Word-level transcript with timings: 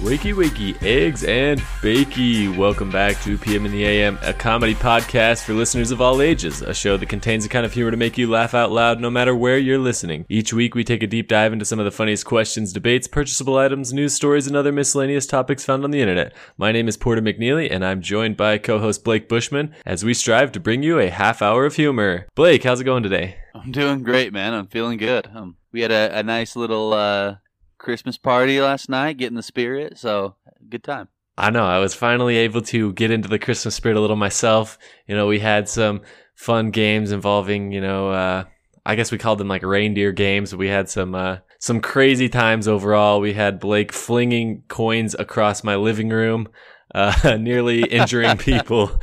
Wakey 0.00 0.34
wakey, 0.34 0.76
eggs 0.82 1.24
and 1.24 1.58
bakey. 1.80 2.54
Welcome 2.54 2.90
back 2.90 3.18
to 3.22 3.38
PM 3.38 3.64
in 3.64 3.72
the 3.72 3.82
AM, 3.82 4.18
a 4.20 4.34
comedy 4.34 4.74
podcast 4.74 5.44
for 5.44 5.54
listeners 5.54 5.90
of 5.90 6.02
all 6.02 6.20
ages, 6.20 6.60
a 6.60 6.74
show 6.74 6.98
that 6.98 7.08
contains 7.08 7.44
the 7.44 7.48
kind 7.48 7.64
of 7.64 7.72
humor 7.72 7.90
to 7.90 7.96
make 7.96 8.18
you 8.18 8.28
laugh 8.30 8.52
out 8.52 8.70
loud 8.70 9.00
no 9.00 9.08
matter 9.08 9.34
where 9.34 9.56
you're 9.56 9.78
listening. 9.78 10.26
Each 10.28 10.52
week 10.52 10.74
we 10.74 10.84
take 10.84 11.02
a 11.02 11.06
deep 11.06 11.28
dive 11.28 11.54
into 11.54 11.64
some 11.64 11.78
of 11.78 11.86
the 11.86 11.90
funniest 11.90 12.26
questions, 12.26 12.74
debates, 12.74 13.08
purchasable 13.08 13.56
items, 13.56 13.90
news 13.90 14.12
stories, 14.12 14.46
and 14.46 14.54
other 14.54 14.70
miscellaneous 14.70 15.26
topics 15.26 15.64
found 15.64 15.82
on 15.82 15.92
the 15.92 16.02
internet. 16.02 16.34
My 16.58 16.72
name 16.72 16.88
is 16.88 16.98
Porter 16.98 17.22
McNeely, 17.22 17.68
and 17.70 17.82
I'm 17.82 18.02
joined 18.02 18.36
by 18.36 18.58
co-host 18.58 19.02
Blake 19.02 19.30
Bushman 19.30 19.74
as 19.86 20.04
we 20.04 20.12
strive 20.12 20.52
to 20.52 20.60
bring 20.60 20.82
you 20.82 20.98
a 20.98 21.08
half 21.08 21.40
hour 21.40 21.64
of 21.64 21.76
humor. 21.76 22.26
Blake, 22.34 22.64
how's 22.64 22.82
it 22.82 22.84
going 22.84 23.02
today? 23.02 23.38
I'm 23.54 23.72
doing 23.72 24.02
great, 24.02 24.34
man. 24.34 24.52
I'm 24.52 24.66
feeling 24.66 24.98
good. 24.98 25.26
Um, 25.34 25.56
we 25.72 25.80
had 25.80 25.90
a, 25.90 26.18
a 26.18 26.22
nice 26.22 26.54
little 26.54 26.92
uh, 26.92 27.36
Christmas 27.78 28.18
party 28.18 28.60
last 28.60 28.88
night, 28.88 29.18
getting 29.18 29.36
the 29.36 29.42
spirit. 29.42 29.98
So 29.98 30.34
good 30.68 30.84
time. 30.84 31.08
I 31.38 31.50
know. 31.50 31.66
I 31.66 31.78
was 31.78 31.94
finally 31.94 32.36
able 32.38 32.62
to 32.62 32.92
get 32.94 33.10
into 33.10 33.28
the 33.28 33.38
Christmas 33.38 33.74
spirit 33.74 33.98
a 33.98 34.00
little 34.00 34.16
myself. 34.16 34.78
You 35.06 35.14
know, 35.14 35.26
we 35.26 35.38
had 35.38 35.68
some 35.68 36.00
fun 36.34 36.70
games 36.70 37.12
involving, 37.12 37.72
you 37.72 37.80
know, 37.80 38.10
uh, 38.10 38.44
I 38.86 38.94
guess 38.94 39.10
we 39.10 39.18
called 39.18 39.38
them 39.38 39.48
like 39.48 39.62
reindeer 39.62 40.12
games. 40.12 40.54
We 40.54 40.68
had 40.68 40.88
some 40.88 41.14
uh, 41.14 41.38
some 41.58 41.80
crazy 41.80 42.28
times 42.28 42.68
overall. 42.68 43.20
We 43.20 43.34
had 43.34 43.58
Blake 43.58 43.92
flinging 43.92 44.62
coins 44.68 45.16
across 45.18 45.64
my 45.64 45.74
living 45.74 46.08
room, 46.08 46.48
uh, 46.94 47.36
nearly 47.40 47.82
injuring 47.82 48.36
people. 48.38 49.02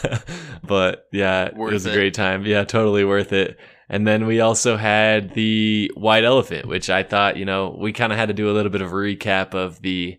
but 0.64 1.06
yeah, 1.12 1.54
Worth 1.54 1.70
it 1.70 1.74
was 1.74 1.86
a 1.86 1.92
great 1.92 2.14
time. 2.14 2.44
Yeah, 2.44 2.64
totally 2.64 3.04
worth 3.04 3.32
it. 3.32 3.56
And 3.88 4.06
then 4.06 4.26
we 4.26 4.40
also 4.40 4.76
had 4.76 5.34
the 5.34 5.90
white 5.94 6.24
elephant, 6.24 6.66
which 6.66 6.88
I 6.88 7.02
thought, 7.02 7.36
you 7.36 7.44
know, 7.44 7.76
we 7.78 7.92
kind 7.92 8.12
of 8.12 8.18
had 8.18 8.28
to 8.28 8.34
do 8.34 8.50
a 8.50 8.52
little 8.52 8.70
bit 8.70 8.82
of 8.82 8.90
a 8.90 8.94
recap 8.94 9.54
of 9.54 9.82
the 9.82 10.18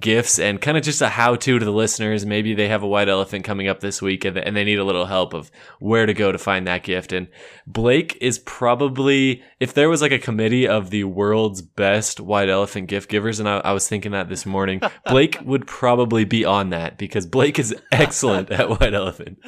gifts 0.00 0.38
and 0.38 0.58
kind 0.58 0.78
of 0.78 0.82
just 0.82 1.02
a 1.02 1.08
how 1.08 1.36
to 1.36 1.58
to 1.58 1.64
the 1.64 1.70
listeners. 1.70 2.24
Maybe 2.24 2.54
they 2.54 2.68
have 2.68 2.82
a 2.82 2.86
white 2.86 3.08
elephant 3.08 3.44
coming 3.44 3.68
up 3.68 3.80
this 3.80 4.00
week 4.00 4.24
and, 4.24 4.38
and 4.38 4.56
they 4.56 4.64
need 4.64 4.78
a 4.78 4.84
little 4.84 5.04
help 5.04 5.34
of 5.34 5.50
where 5.80 6.06
to 6.06 6.14
go 6.14 6.32
to 6.32 6.38
find 6.38 6.66
that 6.66 6.82
gift. 6.82 7.12
And 7.12 7.28
Blake 7.66 8.16
is 8.20 8.38
probably, 8.38 9.42
if 9.60 9.74
there 9.74 9.90
was 9.90 10.00
like 10.00 10.12
a 10.12 10.18
committee 10.18 10.66
of 10.66 10.90
the 10.90 11.04
world's 11.04 11.60
best 11.60 12.20
white 12.20 12.48
elephant 12.48 12.88
gift 12.88 13.10
givers, 13.10 13.38
and 13.38 13.48
I, 13.48 13.58
I 13.58 13.72
was 13.72 13.86
thinking 13.86 14.12
that 14.12 14.28
this 14.28 14.46
morning, 14.46 14.80
Blake 15.06 15.38
would 15.44 15.66
probably 15.66 16.24
be 16.24 16.44
on 16.44 16.70
that 16.70 16.96
because 16.96 17.26
Blake 17.26 17.58
is 17.58 17.74
excellent 17.92 18.50
at 18.50 18.70
white 18.70 18.94
elephant. 18.94 19.38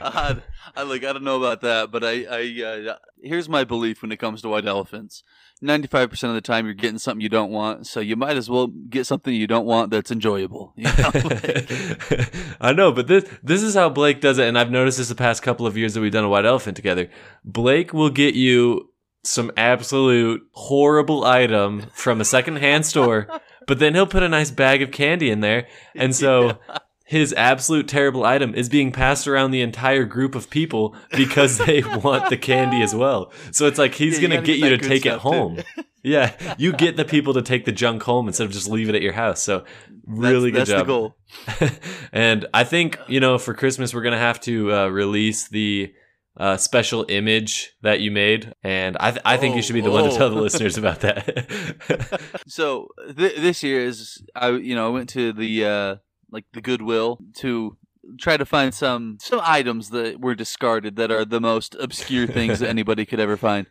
Uh, 0.00 0.36
I 0.76 0.82
look, 0.82 1.04
I 1.04 1.12
don't 1.12 1.24
know 1.24 1.36
about 1.36 1.60
that, 1.62 1.90
but 1.90 2.04
I, 2.04 2.24
I 2.30 2.62
uh, 2.64 2.96
here's 3.22 3.48
my 3.48 3.64
belief 3.64 4.02
when 4.02 4.12
it 4.12 4.18
comes 4.18 4.42
to 4.42 4.48
white 4.48 4.66
elephants. 4.66 5.22
Ninety-five 5.60 6.10
percent 6.10 6.30
of 6.30 6.34
the 6.34 6.40
time, 6.40 6.64
you're 6.64 6.74
getting 6.74 6.98
something 6.98 7.20
you 7.20 7.28
don't 7.28 7.50
want, 7.50 7.86
so 7.86 8.00
you 8.00 8.16
might 8.16 8.36
as 8.36 8.50
well 8.50 8.66
get 8.66 9.06
something 9.06 9.32
you 9.32 9.46
don't 9.46 9.66
want 9.66 9.90
that's 9.90 10.10
enjoyable. 10.10 10.72
You 10.76 10.84
know? 10.84 11.10
Like, 11.14 12.34
I 12.60 12.72
know, 12.72 12.90
but 12.92 13.06
this 13.06 13.24
this 13.42 13.62
is 13.62 13.74
how 13.74 13.88
Blake 13.88 14.20
does 14.20 14.38
it, 14.38 14.48
and 14.48 14.58
I've 14.58 14.70
noticed 14.70 14.98
this 14.98 15.08
the 15.08 15.14
past 15.14 15.42
couple 15.42 15.66
of 15.66 15.76
years 15.76 15.94
that 15.94 16.00
we've 16.00 16.12
done 16.12 16.24
a 16.24 16.28
white 16.28 16.46
elephant 16.46 16.76
together. 16.76 17.08
Blake 17.44 17.92
will 17.92 18.10
get 18.10 18.34
you 18.34 18.90
some 19.24 19.52
absolute 19.56 20.42
horrible 20.52 21.24
item 21.24 21.84
from 21.92 22.20
a 22.20 22.24
secondhand 22.24 22.84
store, 22.86 23.28
but 23.66 23.78
then 23.78 23.94
he'll 23.94 24.06
put 24.06 24.22
a 24.22 24.28
nice 24.28 24.50
bag 24.50 24.82
of 24.82 24.90
candy 24.90 25.30
in 25.30 25.40
there, 25.40 25.68
and 25.94 26.14
so 26.14 26.58
his 27.04 27.32
absolute 27.34 27.88
terrible 27.88 28.24
item 28.24 28.54
is 28.54 28.68
being 28.68 28.92
passed 28.92 29.26
around 29.28 29.50
the 29.50 29.60
entire 29.60 30.04
group 30.04 30.34
of 30.34 30.48
people 30.50 30.94
because 31.16 31.58
they 31.58 31.82
want 32.02 32.30
the 32.30 32.36
candy 32.36 32.80
as 32.82 32.94
well. 32.94 33.32
So 33.50 33.66
it's 33.66 33.78
like 33.78 33.94
he's 33.94 34.18
Yeah, 34.20 34.28
gonna 34.28 34.40
get 34.42 34.58
get 34.58 34.70
you 34.70 34.76
to 34.76 34.88
take 34.88 35.04
it 35.06 35.18
home. 35.18 35.58
Yeah, 36.02 36.34
you 36.58 36.72
get 36.84 36.96
the 36.96 37.04
people 37.04 37.34
to 37.34 37.42
take 37.42 37.64
the 37.64 37.72
junk 37.72 38.02
home 38.02 38.26
instead 38.28 38.44
of 38.46 38.52
just 38.52 38.68
leave 38.68 38.88
it 38.88 38.94
at 38.94 39.02
your 39.02 39.12
house. 39.12 39.42
So 39.42 39.64
really 40.06 40.50
that's, 40.50 40.70
good 40.70 40.78
that's 40.86 40.88
job. 40.88 41.14
the 41.58 41.68
goal. 41.68 41.70
and 42.12 42.46
I 42.54 42.64
think 42.64 42.98
you 43.08 43.20
know 43.20 43.38
for 43.38 43.54
Christmas 43.54 43.92
we're 43.94 44.02
gonna 44.02 44.18
have 44.18 44.40
to 44.42 44.72
uh, 44.72 44.88
release 44.88 45.48
the 45.48 45.92
uh, 46.36 46.56
special 46.56 47.04
image 47.10 47.72
that 47.82 48.00
you 48.00 48.10
made, 48.10 48.54
and 48.64 48.96
I 48.98 49.10
th- 49.10 49.22
I 49.24 49.36
think 49.36 49.54
you 49.54 49.58
Oh, 49.58 49.62
should 49.62 49.74
be 49.74 49.80
the 49.82 49.90
one 49.90 50.04
to 50.04 50.10
oh. 50.10 50.16
tell 50.16 50.30
the 50.30 50.40
listeners 50.40 50.78
about 50.78 51.00
that. 51.00 52.20
So 52.46 52.88
th- 53.16 53.36
this 53.36 53.62
year 53.62 53.84
is 53.84 54.22
I 54.34 54.50
you 54.50 54.74
know 54.74 54.86
I 54.86 54.90
went 54.90 55.08
to 55.10 55.32
the 55.34 55.64
uh, 55.66 55.96
like 56.32 56.46
the 56.52 56.60
Goodwill 56.60 57.18
to 57.36 57.76
try 58.18 58.36
to 58.36 58.44
find 58.44 58.74
some 58.74 59.18
some 59.20 59.40
items 59.44 59.90
that 59.90 60.20
were 60.20 60.34
discarded 60.34 60.96
that 60.96 61.10
are 61.10 61.24
the 61.24 61.40
most 61.40 61.76
obscure 61.78 62.26
things 62.26 62.58
that 62.58 62.68
anybody 62.76 63.06
could 63.06 63.20
ever 63.20 63.36
find. 63.36 63.66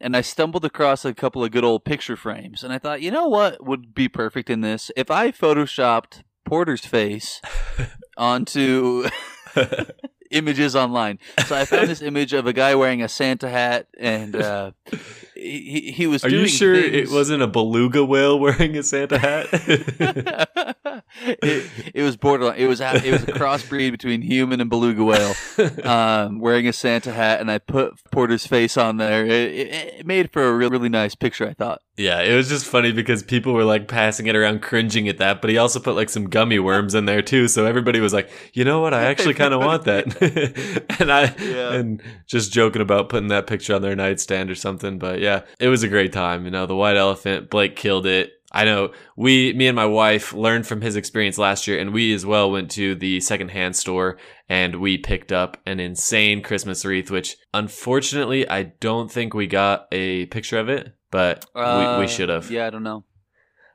And 0.00 0.16
I 0.16 0.20
stumbled 0.20 0.64
across 0.64 1.04
a 1.04 1.14
couple 1.14 1.42
of 1.42 1.50
good 1.50 1.64
old 1.64 1.84
picture 1.84 2.16
frames, 2.16 2.62
and 2.62 2.72
I 2.72 2.78
thought, 2.78 3.02
you 3.02 3.10
know 3.10 3.28
what 3.28 3.64
would 3.64 3.94
be 3.94 4.08
perfect 4.08 4.50
in 4.50 4.60
this 4.60 4.90
if 4.96 5.10
I 5.10 5.30
photoshopped 5.32 6.22
Porter's 6.44 6.84
face 6.84 7.40
onto 8.16 9.08
images 10.30 10.76
online. 10.76 11.18
So 11.46 11.56
I 11.56 11.64
found 11.64 11.88
this 11.88 12.02
image 12.02 12.32
of 12.32 12.46
a 12.46 12.52
guy 12.52 12.74
wearing 12.74 13.02
a 13.02 13.08
Santa 13.08 13.48
hat, 13.48 13.88
and 13.98 14.36
uh, 14.36 14.72
he, 15.36 15.92
he- 15.94 16.06
was. 16.06 16.24
Are 16.24 16.28
you 16.28 16.46
sure 16.48 16.74
it 16.74 17.10
wasn't 17.10 17.42
a 17.42 17.46
beluga 17.46 18.04
whale 18.04 18.38
wearing 18.38 18.76
a 18.76 18.82
Santa 18.82 19.18
hat? 19.18 19.46
it, 21.26 21.70
it 21.94 22.02
was 22.02 22.16
borderline. 22.16 22.58
It 22.58 22.66
was 22.66 22.80
a- 22.80 23.04
it 23.06 23.12
was 23.12 23.22
a 23.24 23.26
crossbreed 23.32 23.90
between 23.90 24.22
human 24.22 24.60
and 24.60 24.70
beluga 24.70 25.04
whale, 25.04 25.34
um, 25.84 26.40
wearing 26.40 26.66
a 26.68 26.72
Santa 26.72 27.12
hat, 27.12 27.40
and 27.40 27.50
I 27.50 27.58
put 27.58 27.94
Porter's 28.10 28.46
face 28.46 28.76
on 28.76 28.96
there. 28.96 29.24
It, 29.24 29.30
it, 29.32 29.94
it 30.00 30.06
made 30.06 30.32
for 30.32 30.44
a 30.44 30.52
really 30.52 30.70
really 30.70 30.88
nice 30.88 31.14
picture. 31.14 31.46
I 31.48 31.52
thought. 31.54 31.80
yeah, 31.96 32.20
it 32.20 32.34
was 32.34 32.48
just 32.48 32.66
funny 32.66 32.92
because 32.92 33.22
people 33.22 33.52
were 33.52 33.64
like 33.64 33.88
passing 33.88 34.26
it 34.26 34.36
around, 34.36 34.62
cringing 34.62 35.08
at 35.08 35.18
that. 35.18 35.40
But 35.40 35.50
he 35.50 35.58
also 35.58 35.80
put 35.80 35.94
like 35.96 36.08
some 36.10 36.28
gummy 36.28 36.58
worms 36.58 36.94
in 36.94 37.04
there 37.06 37.22
too, 37.22 37.48
so 37.48 37.64
everybody 37.66 38.00
was 38.00 38.12
like, 38.12 38.30
you 38.52 38.64
know 38.64 38.80
what? 38.80 38.92
I 38.94 39.04
actually 39.04 39.34
kind 39.42 39.54
of 39.54 39.60
want 39.60 39.84
that. 39.84 40.06
and 41.00 41.12
I 41.12 41.34
Yeah. 41.38 41.72
and 41.74 42.02
just 42.26 42.52
joking 42.52 42.82
about 42.82 43.08
putting 43.08 43.28
that 43.28 43.46
picture 43.46 43.74
on 43.74 43.82
their 43.82 43.96
nightstand 43.96 44.50
or 44.50 44.54
something. 44.54 44.98
But 44.98 45.20
yeah, 45.20 45.35
it 45.58 45.68
was 45.68 45.82
a 45.82 45.88
great 45.88 46.12
time. 46.12 46.44
You 46.44 46.50
know, 46.50 46.66
the 46.66 46.76
white 46.76 46.96
elephant, 46.96 47.50
Blake 47.50 47.76
killed 47.76 48.06
it. 48.06 48.32
I 48.52 48.64
know 48.64 48.92
we, 49.16 49.52
me 49.52 49.66
and 49.66 49.76
my 49.76 49.84
wife 49.84 50.32
learned 50.32 50.66
from 50.66 50.80
his 50.80 50.96
experience 50.96 51.36
last 51.36 51.66
year, 51.66 51.78
and 51.78 51.92
we 51.92 52.14
as 52.14 52.24
well 52.24 52.50
went 52.50 52.70
to 52.72 52.94
the 52.94 53.20
secondhand 53.20 53.76
store 53.76 54.16
and 54.48 54.76
we 54.76 54.96
picked 54.96 55.32
up 55.32 55.58
an 55.66 55.78
insane 55.80 56.42
Christmas 56.42 56.84
wreath, 56.84 57.10
which 57.10 57.36
unfortunately 57.52 58.48
I 58.48 58.62
don't 58.80 59.10
think 59.10 59.34
we 59.34 59.46
got 59.46 59.88
a 59.92 60.26
picture 60.26 60.58
of 60.58 60.68
it, 60.68 60.94
but 61.10 61.44
we, 61.54 61.60
Uh, 61.60 61.98
we 62.00 62.08
should 62.08 62.28
have. 62.30 62.50
Yeah, 62.50 62.66
I 62.66 62.70
don't 62.70 62.84
know. 62.84 63.04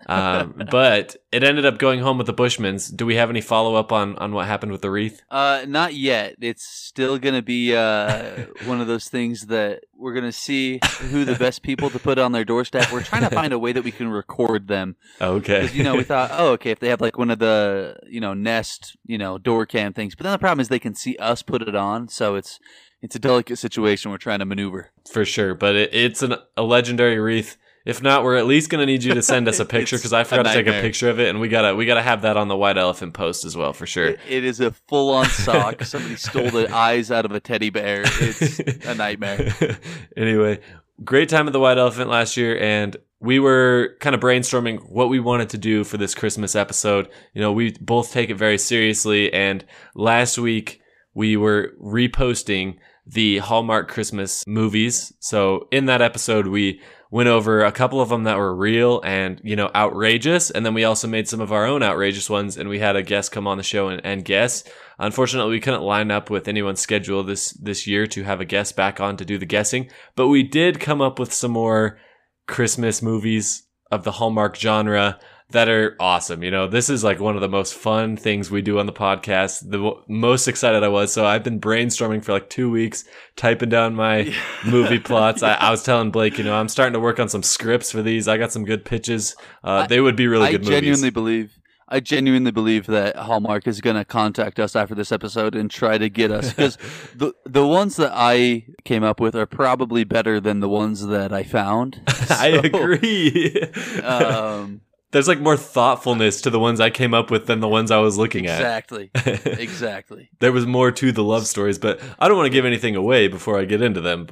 Um, 0.08 0.64
but 0.72 1.16
it 1.32 1.44
ended 1.44 1.66
up 1.66 1.78
going 1.78 2.00
home 2.00 2.18
with 2.18 2.28
the 2.28 2.34
Bushmans. 2.34 2.96
Do 2.96 3.06
we 3.06 3.16
have 3.16 3.30
any 3.30 3.42
follow 3.42 3.76
up 3.76 3.92
on, 3.92 4.16
on 4.18 4.34
what 4.34 4.48
happened 4.48 4.72
with 4.72 4.82
the 4.82 4.92
wreath? 4.92 5.22
Uh, 5.30 5.66
not 5.68 5.94
yet. 5.94 6.36
It's 6.42 6.66
still 6.66 7.18
gonna 7.18 7.42
be 7.42 7.76
uh 7.76 8.46
one 8.66 8.82
of 8.82 8.88
those 8.88 9.08
things 9.08 9.48
that 9.48 9.84
we're 9.96 10.14
gonna 10.14 10.32
see 10.32 10.80
who 11.12 11.26
the 11.26 11.36
best 11.36 11.62
people 11.62 11.90
to 11.90 12.00
put 12.00 12.18
on 12.18 12.32
their 12.32 12.46
doorstep. 12.46 12.92
We're 12.92 13.04
trying 13.04 13.24
to 13.24 13.30
find 13.36 13.54
a 13.54 13.60
way 13.60 13.72
that 13.72 13.84
we 13.84 13.92
can 13.92 14.10
record 14.10 14.68
them. 14.68 14.96
Okay. 15.20 15.70
You 15.72 15.84
know, 15.84 15.96
we 15.96 16.04
thought, 16.04 16.32
oh, 16.34 16.52
okay, 16.54 16.72
if 16.72 16.80
they 16.80 16.90
have 16.90 17.02
like 17.02 17.18
one 17.18 17.30
of 17.30 17.40
the 17.40 17.98
you 18.08 18.20
know 18.20 18.34
Nest 18.34 18.98
you 19.06 19.18
know 19.18 19.38
door 19.38 19.66
cam 19.66 19.94
things, 19.94 20.16
but 20.16 20.24
then 20.24 20.32
the 20.32 20.40
problem 20.40 20.60
is 20.60 20.68
they 20.68 20.80
can 20.80 20.96
see 20.96 21.16
us 21.18 21.42
put 21.42 21.62
it 21.62 21.76
on, 21.76 22.08
so 22.08 22.36
it's 22.36 22.60
it's 23.02 23.16
a 23.16 23.20
delicate 23.20 23.58
situation 23.58 24.12
we're 24.12 24.18
trying 24.18 24.40
to 24.40 24.46
maneuver. 24.46 24.92
For 25.12 25.26
sure, 25.26 25.56
but 25.56 25.76
it, 25.76 25.94
it's 25.94 26.22
an, 26.22 26.36
a 26.56 26.64
legendary 26.64 27.20
wreath. 27.20 27.58
If 27.86 28.02
not, 28.02 28.24
we're 28.24 28.36
at 28.36 28.46
least 28.46 28.70
gonna 28.70 28.86
need 28.86 29.04
you 29.04 29.14
to 29.14 29.22
send 29.22 29.48
us 29.48 29.60
a 29.60 29.66
picture 29.78 29.98
because 29.98 30.14
I 30.14 30.24
forgot 30.24 30.44
to 30.44 30.54
take 30.54 30.68
a 30.68 30.82
picture 30.82 31.10
of 31.10 31.20
it, 31.20 31.30
and 31.30 31.40
we 31.40 31.48
gotta 31.48 31.76
we 31.76 31.86
gotta 31.86 32.02
have 32.02 32.22
that 32.22 32.38
on 32.38 32.48
the 32.48 32.56
white 32.56 32.78
elephant 32.78 33.14
post 33.14 33.46
as 33.46 33.58
well 33.58 33.74
for 33.74 33.86
sure. 33.86 34.10
It, 34.10 34.20
it 34.28 34.44
is 34.44 34.60
a 34.60 34.72
full 34.72 35.10
on 35.12 35.26
sock. 35.26 35.84
Somebody 35.84 36.16
stole 36.16 36.52
the 36.52 36.74
eyes 36.74 37.12
out 37.12 37.26
of 37.26 37.32
a 37.32 37.40
teddy 37.40 37.70
bear. 37.70 38.04
It's 38.06 38.86
a 38.86 38.94
nightmare. 38.94 39.56
anyway, 40.18 40.60
great 41.04 41.30
time 41.30 41.48
at 41.48 41.54
the 41.54 41.60
White 41.60 41.78
Elephant 41.78 42.10
last 42.10 42.38
year, 42.38 42.58
and 42.60 42.98
we 43.20 43.40
were 43.40 43.96
kind 44.00 44.16
of 44.16 44.22
brainstorming 44.22 44.90
what 44.90 45.10
we 45.10 45.20
wanted 45.20 45.50
to 45.50 45.58
do 45.58 45.84
for 45.84 45.98
this 45.98 46.16
Christmas 46.16 46.56
episode. 46.56 47.10
You 47.34 47.42
know, 47.42 47.52
we 47.52 47.72
both 47.80 48.12
take 48.12 48.30
it 48.30 48.36
very 48.36 48.58
seriously, 48.58 49.32
and 49.34 49.66
last 49.96 50.38
week 50.38 50.82
we 51.14 51.36
were 51.36 51.74
reposting 51.82 52.78
the 53.06 53.40
Hallmark 53.40 53.90
Christmas 53.90 54.44
movies. 54.48 55.14
So 55.20 55.68
in 55.72 55.86
that 55.86 56.02
episode, 56.02 56.48
we 56.48 56.82
went 57.12 57.28
over 57.28 57.64
a 57.64 57.72
couple 57.74 58.00
of 58.00 58.08
them 58.08 58.24
that 58.24 58.38
were 58.38 58.56
real 58.56 59.02
and, 59.04 59.42
you 59.44 59.56
know, 59.56 59.70
outrageous. 59.76 60.50
And 60.50 60.66
then 60.66 60.74
we 60.74 60.86
also 60.86 61.10
made 61.10 61.28
some 61.28 61.42
of 61.42 61.52
our 61.52 61.66
own 61.66 61.84
outrageous 61.84 62.30
ones 62.30 62.58
and 62.58 62.70
we 62.70 62.80
had 62.80 62.96
a 62.96 63.04
guest 63.04 63.34
come 63.34 63.48
on 63.48 63.58
the 63.58 63.64
show 63.64 63.90
and, 63.90 64.04
and 64.06 64.24
guess. 64.24 64.64
Unfortunately, 64.98 65.52
we 65.52 65.60
couldn't 65.60 65.82
line 65.82 66.10
up 66.10 66.30
with 66.30 66.48
anyone's 66.48 66.80
schedule 66.80 67.22
this, 67.22 67.52
this 67.52 67.86
year 67.86 68.08
to 68.08 68.24
have 68.24 68.40
a 68.40 68.46
guest 68.46 68.78
back 68.78 69.02
on 69.02 69.18
to 69.18 69.26
do 69.26 69.38
the 69.38 69.46
guessing, 69.46 69.90
but 70.16 70.30
we 70.30 70.42
did 70.42 70.80
come 70.80 71.02
up 71.02 71.20
with 71.20 71.34
some 71.34 71.52
more 71.52 72.00
Christmas 72.48 73.02
movies 73.02 73.68
of 73.92 74.06
the 74.06 74.14
Hallmark 74.14 74.56
genre 74.56 75.20
that 75.52 75.70
are 75.70 75.96
awesome. 76.00 76.44
You 76.44 76.52
know, 76.52 76.68
this 76.68 76.90
is 76.90 77.04
like 77.04 77.20
one 77.20 77.36
of 77.36 77.42
the 77.42 77.50
most 77.50 77.74
fun 77.74 78.18
things 78.18 78.50
we 78.52 78.62
do 78.62 78.80
on 78.80 78.86
the 78.86 78.94
podcast. 78.94 79.62
The 79.70 79.78
w- 79.78 80.02
most 80.08 80.48
excited 80.48 80.84
I 80.84 80.88
was. 80.88 81.12
So 81.14 81.26
I've 81.26 81.44
been 81.44 81.60
brainstorming 81.60 82.24
for 82.24 82.34
like 82.34 82.50
two 82.50 82.70
weeks, 82.70 83.04
typing 83.36 83.70
down 83.70 83.96
my 83.96 84.34
movie 84.66 85.00
plots. 85.00 85.44
I, 85.44 85.54
I 85.54 85.72
was 85.72 85.84
telling 85.86 86.12
Blake, 86.12 86.38
you 86.38 86.44
know, 86.44 86.56
I'm 86.56 86.70
starting 86.70 86.94
to 86.94 87.00
work 87.00 87.20
on 87.20 87.30
some 87.30 87.44
scripts 87.44 87.92
for 87.92 88.02
these. 88.02 88.28
I 88.28 88.38
got 88.38 88.52
some 88.52 88.66
good 88.66 88.86
pitches. 88.86 89.36
Uh, 89.64 89.84
I- 89.84 89.88
they 89.88 90.02
would 90.02 90.16
be 90.16 90.28
really 90.28 90.48
I 90.48 90.52
good 90.52 90.64
genuinely 90.64 91.02
movies. 91.08 91.12
believe 91.14 91.58
I 91.94 92.00
genuinely 92.00 92.52
believe 92.52 92.86
that 92.88 93.18
Hallmark 93.18 93.68
is 93.68 93.82
going 93.82 93.98
to 93.98 94.06
contact 94.06 94.62
us 94.62 94.78
after 94.78 94.96
this 94.96 95.12
episode 95.12 95.56
and 95.56 95.70
try 95.70 95.98
to 95.98 96.08
get 96.08 96.32
us 96.32 96.52
because 96.54 96.78
the 97.18 97.34
the 97.46 97.68
ones 97.68 97.98
that 97.98 98.14
I 98.16 98.64
came 98.86 99.04
up 99.04 99.20
with 99.20 99.36
are 99.36 99.46
probably 99.46 100.06
better 100.06 100.40
than 100.40 100.62
the 100.62 100.70
ones 100.70 101.06
that 101.08 101.34
I 101.34 101.44
found. 101.44 102.00
I 102.30 102.62
agree. 102.64 103.62
Um, 104.02 104.80
There's 105.12 105.28
like 105.28 105.40
more 105.40 105.58
thoughtfulness 105.58 106.42
to 106.42 106.50
the 106.50 106.60
ones 106.60 106.80
I 106.80 106.90
came 106.90 107.14
up 107.14 107.30
with 107.32 107.46
than 107.48 107.60
the 107.60 107.68
ones 107.68 107.92
I 107.92 108.00
was 108.00 108.18
looking 108.18 108.48
at. 108.48 108.60
exactly, 108.60 109.12
exactly. 109.62 110.30
there 110.40 110.52
was 110.52 110.66
more 110.66 110.92
to 110.92 111.12
the 111.12 111.24
love 111.24 111.48
stories, 111.48 111.78
but 111.78 112.00
I 112.20 112.28
don't 112.28 112.38
want 112.38 112.48
to 112.48 112.52
give 112.54 112.66
anything 112.66 112.96
away 112.96 113.28
before 113.28 113.60
I 113.60 113.66
get 113.66 113.82
into 113.82 114.02
them. 114.02 114.28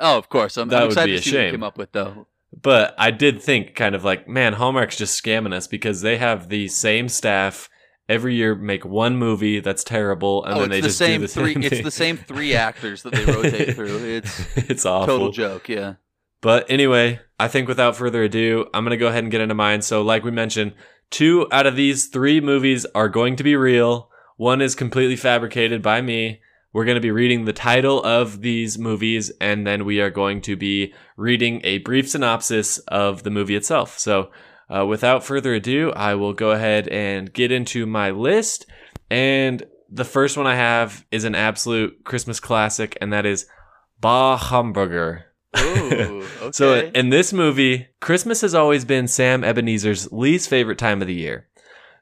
Oh, 0.00 0.18
of 0.18 0.28
course. 0.28 0.56
I'm, 0.56 0.68
That 0.68 0.76
I'm 0.78 0.82
would 0.88 0.92
excited 0.92 1.12
be 1.12 1.16
to 1.16 1.18
a 1.18 1.22
see 1.22 1.30
what 1.30 1.40
you 1.40 1.46
shame. 1.46 1.52
came 1.54 1.62
up 1.62 1.78
with 1.78 1.92
though. 1.92 2.26
But 2.60 2.94
I 2.98 3.10
did 3.10 3.42
think 3.42 3.74
kind 3.74 3.94
of 3.94 4.04
like, 4.04 4.28
man, 4.28 4.54
Hallmark's 4.54 4.96
just 4.96 5.22
scamming 5.22 5.52
us 5.52 5.66
because 5.66 6.00
they 6.02 6.16
have 6.18 6.48
the 6.48 6.68
same 6.68 7.08
staff 7.08 7.68
every 8.08 8.34
year 8.34 8.54
make 8.54 8.84
one 8.84 9.16
movie 9.16 9.60
that's 9.60 9.82
terrible 9.82 10.44
and 10.44 10.54
oh, 10.54 10.60
then 10.60 10.72
it's 10.72 10.72
they 10.72 10.80
the 10.82 10.86
just 10.88 10.98
same 10.98 11.20
do 11.20 11.26
the 11.26 11.32
three. 11.32 11.54
same 11.54 11.62
It's 11.62 11.74
thing. 11.76 11.84
the 11.84 11.90
same 11.90 12.16
three 12.16 12.54
actors 12.54 13.02
that 13.02 13.12
they 13.14 13.24
rotate 13.24 13.74
through. 13.74 13.98
It's 14.04 14.56
it's 14.56 14.86
awful. 14.86 15.06
total 15.18 15.30
joke. 15.32 15.68
Yeah. 15.68 15.94
But 16.44 16.70
anyway, 16.70 17.20
I 17.40 17.48
think 17.48 17.68
without 17.68 17.96
further 17.96 18.22
ado, 18.22 18.66
I'm 18.74 18.84
going 18.84 18.90
to 18.90 18.98
go 18.98 19.06
ahead 19.06 19.24
and 19.24 19.30
get 19.30 19.40
into 19.40 19.54
mine. 19.54 19.80
So, 19.80 20.02
like 20.02 20.24
we 20.24 20.30
mentioned, 20.30 20.74
two 21.08 21.48
out 21.50 21.66
of 21.66 21.74
these 21.74 22.08
three 22.08 22.38
movies 22.38 22.84
are 22.94 23.08
going 23.08 23.36
to 23.36 23.42
be 23.42 23.56
real. 23.56 24.10
One 24.36 24.60
is 24.60 24.74
completely 24.74 25.16
fabricated 25.16 25.80
by 25.80 26.02
me. 26.02 26.42
We're 26.74 26.84
going 26.84 26.96
to 26.96 27.00
be 27.00 27.10
reading 27.10 27.46
the 27.46 27.54
title 27.54 28.04
of 28.04 28.42
these 28.42 28.76
movies, 28.78 29.32
and 29.40 29.66
then 29.66 29.86
we 29.86 30.02
are 30.02 30.10
going 30.10 30.42
to 30.42 30.54
be 30.54 30.92
reading 31.16 31.62
a 31.64 31.78
brief 31.78 32.10
synopsis 32.10 32.76
of 32.88 33.22
the 33.22 33.30
movie 33.30 33.56
itself. 33.56 33.98
So, 33.98 34.30
uh, 34.68 34.84
without 34.84 35.24
further 35.24 35.54
ado, 35.54 35.92
I 35.92 36.14
will 36.14 36.34
go 36.34 36.50
ahead 36.50 36.88
and 36.88 37.32
get 37.32 37.52
into 37.52 37.86
my 37.86 38.10
list. 38.10 38.66
And 39.10 39.62
the 39.88 40.04
first 40.04 40.36
one 40.36 40.46
I 40.46 40.56
have 40.56 41.06
is 41.10 41.24
an 41.24 41.34
absolute 41.34 42.04
Christmas 42.04 42.38
classic, 42.38 42.98
and 43.00 43.14
that 43.14 43.24
is 43.24 43.46
Bah 43.98 44.36
Hamburger. 44.36 45.30
Ooh. 45.58 46.22
Okay. 46.44 46.52
So 46.52 46.90
in 46.94 47.08
this 47.08 47.32
movie, 47.32 47.86
Christmas 48.00 48.42
has 48.42 48.54
always 48.54 48.84
been 48.84 49.08
Sam 49.08 49.42
Ebenezer's 49.42 50.12
least 50.12 50.50
favorite 50.50 50.76
time 50.76 51.00
of 51.00 51.08
the 51.08 51.14
year. 51.14 51.48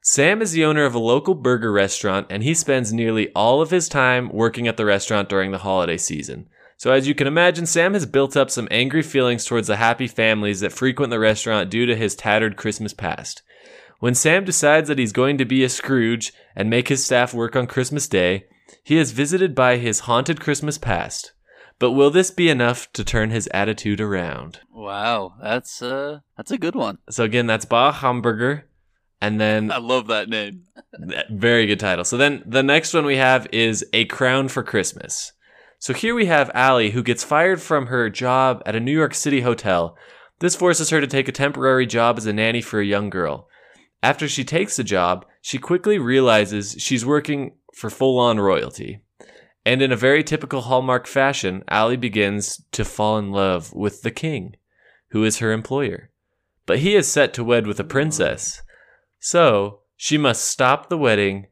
Sam 0.00 0.42
is 0.42 0.50
the 0.50 0.64
owner 0.64 0.84
of 0.84 0.96
a 0.96 0.98
local 0.98 1.36
burger 1.36 1.70
restaurant 1.70 2.26
and 2.28 2.42
he 2.42 2.54
spends 2.54 2.92
nearly 2.92 3.30
all 3.34 3.62
of 3.62 3.70
his 3.70 3.88
time 3.88 4.28
working 4.30 4.66
at 4.66 4.76
the 4.76 4.84
restaurant 4.84 5.28
during 5.28 5.52
the 5.52 5.58
holiday 5.58 5.96
season. 5.96 6.48
So 6.76 6.90
as 6.90 7.06
you 7.06 7.14
can 7.14 7.28
imagine, 7.28 7.66
Sam 7.66 7.94
has 7.94 8.04
built 8.04 8.36
up 8.36 8.50
some 8.50 8.66
angry 8.72 9.02
feelings 9.02 9.44
towards 9.44 9.68
the 9.68 9.76
happy 9.76 10.08
families 10.08 10.58
that 10.58 10.72
frequent 10.72 11.10
the 11.10 11.20
restaurant 11.20 11.70
due 11.70 11.86
to 11.86 11.94
his 11.94 12.16
tattered 12.16 12.56
Christmas 12.56 12.92
past. 12.92 13.42
When 14.00 14.16
Sam 14.16 14.44
decides 14.44 14.88
that 14.88 14.98
he's 14.98 15.12
going 15.12 15.38
to 15.38 15.44
be 15.44 15.62
a 15.62 15.68
Scrooge 15.68 16.32
and 16.56 16.68
make 16.68 16.88
his 16.88 17.04
staff 17.04 17.32
work 17.32 17.54
on 17.54 17.68
Christmas 17.68 18.08
Day, 18.08 18.46
he 18.82 18.98
is 18.98 19.12
visited 19.12 19.54
by 19.54 19.76
his 19.76 20.00
haunted 20.00 20.40
Christmas 20.40 20.76
past. 20.76 21.30
But 21.82 21.94
will 21.94 22.12
this 22.12 22.30
be 22.30 22.48
enough 22.48 22.92
to 22.92 23.02
turn 23.02 23.30
his 23.30 23.48
attitude 23.52 24.00
around? 24.00 24.60
wow, 24.72 25.34
that's 25.42 25.82
uh, 25.82 26.20
that's 26.36 26.52
a 26.52 26.56
good 26.56 26.76
one. 26.76 26.98
So 27.10 27.24
again, 27.24 27.48
that's 27.48 27.64
Bah 27.64 27.90
Hamburger. 27.90 28.68
And 29.20 29.40
then 29.40 29.72
I 29.72 29.78
love 29.78 30.06
that 30.06 30.28
name. 30.28 30.62
very 31.28 31.66
good 31.66 31.80
title. 31.80 32.04
So 32.04 32.16
then 32.16 32.44
the 32.46 32.62
next 32.62 32.94
one 32.94 33.04
we 33.04 33.16
have 33.16 33.48
is 33.50 33.84
A 33.92 34.04
Crown 34.04 34.46
for 34.46 34.62
Christmas. 34.62 35.32
So 35.80 35.92
here 35.92 36.14
we 36.14 36.26
have 36.26 36.52
Allie 36.54 36.92
who 36.92 37.02
gets 37.02 37.24
fired 37.24 37.60
from 37.60 37.86
her 37.86 38.08
job 38.08 38.62
at 38.64 38.76
a 38.76 38.80
New 38.80 38.96
York 38.96 39.12
City 39.12 39.40
hotel. 39.40 39.96
This 40.38 40.54
forces 40.54 40.90
her 40.90 41.00
to 41.00 41.08
take 41.08 41.26
a 41.26 41.32
temporary 41.32 41.86
job 41.86 42.16
as 42.16 42.26
a 42.26 42.32
nanny 42.32 42.62
for 42.62 42.78
a 42.78 42.86
young 42.86 43.10
girl. 43.10 43.48
After 44.04 44.28
she 44.28 44.44
takes 44.44 44.76
the 44.76 44.84
job, 44.84 45.26
she 45.40 45.58
quickly 45.58 45.98
realizes 45.98 46.76
she's 46.78 47.04
working 47.04 47.56
for 47.74 47.90
full 47.90 48.20
on 48.20 48.38
royalty. 48.38 49.00
And 49.64 49.80
in 49.80 49.92
a 49.92 49.96
very 49.96 50.24
typical 50.24 50.62
Hallmark 50.62 51.06
fashion, 51.06 51.62
Allie 51.68 51.96
begins 51.96 52.64
to 52.72 52.84
fall 52.84 53.18
in 53.18 53.30
love 53.30 53.72
with 53.72 54.02
the 54.02 54.10
king, 54.10 54.56
who 55.10 55.24
is 55.24 55.38
her 55.38 55.52
employer. 55.52 56.10
But 56.66 56.80
he 56.80 56.94
is 56.94 57.10
set 57.10 57.32
to 57.34 57.44
wed 57.44 57.66
with 57.66 57.78
a 57.78 57.84
princess. 57.84 58.62
So 59.20 59.80
she 59.96 60.18
must 60.18 60.44
stop 60.44 60.88
the 60.88 60.98
wedding 60.98 61.46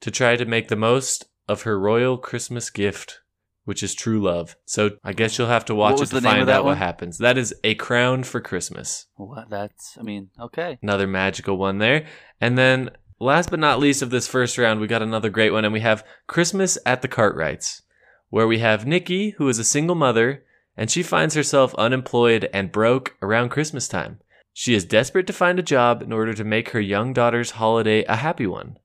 to 0.00 0.10
try 0.10 0.36
to 0.36 0.46
make 0.46 0.68
the 0.68 0.76
most 0.76 1.26
of 1.48 1.62
her 1.62 1.78
royal 1.78 2.16
Christmas 2.16 2.70
gift, 2.70 3.20
which 3.64 3.82
is 3.82 3.94
true 3.94 4.22
love. 4.22 4.56
So 4.64 4.92
I 5.04 5.12
guess 5.12 5.36
you'll 5.36 5.48
have 5.48 5.66
to 5.66 5.74
watch 5.74 6.00
it 6.00 6.06
to 6.06 6.14
the 6.14 6.20
name 6.22 6.30
of 6.30 6.38
find 6.38 6.50
out 6.50 6.64
what 6.64 6.78
happens. 6.78 7.18
That 7.18 7.36
is 7.36 7.54
A 7.62 7.74
Crown 7.74 8.22
for 8.22 8.40
Christmas. 8.40 9.06
Well, 9.18 9.44
that's. 9.50 9.98
I 9.98 10.02
mean, 10.02 10.30
okay. 10.40 10.78
Another 10.80 11.06
magical 11.06 11.58
one 11.58 11.78
there. 11.78 12.06
And 12.40 12.56
then 12.56 12.90
last 13.20 13.50
but 13.50 13.60
not 13.60 13.78
least 13.78 14.02
of 14.02 14.10
this 14.10 14.26
first 14.26 14.58
round, 14.58 14.80
we 14.80 14.86
got 14.86 15.02
another 15.02 15.30
great 15.30 15.52
one, 15.52 15.64
and 15.64 15.72
we 15.72 15.80
have 15.80 16.04
Christmas 16.26 16.78
at 16.84 17.02
the 17.02 17.08
Cartwrights, 17.08 17.82
where 18.30 18.46
we 18.46 18.58
have 18.58 18.86
Nikki, 18.86 19.30
who 19.30 19.48
is 19.48 19.58
a 19.58 19.64
single 19.64 19.94
mother, 19.94 20.44
and 20.76 20.90
she 20.90 21.02
finds 21.02 21.34
herself 21.34 21.74
unemployed 21.74 22.48
and 22.52 22.72
broke 22.72 23.16
around 23.22 23.50
Christmas 23.50 23.86
time. 23.86 24.20
She 24.52 24.74
is 24.74 24.84
desperate 24.84 25.26
to 25.28 25.32
find 25.32 25.58
a 25.58 25.62
job 25.62 26.02
in 26.02 26.12
order 26.12 26.34
to 26.34 26.44
make 26.44 26.70
her 26.70 26.80
young 26.80 27.12
daughter's 27.12 27.52
holiday 27.52 28.04
a 28.04 28.16
happy 28.16 28.46
one. 28.46 28.78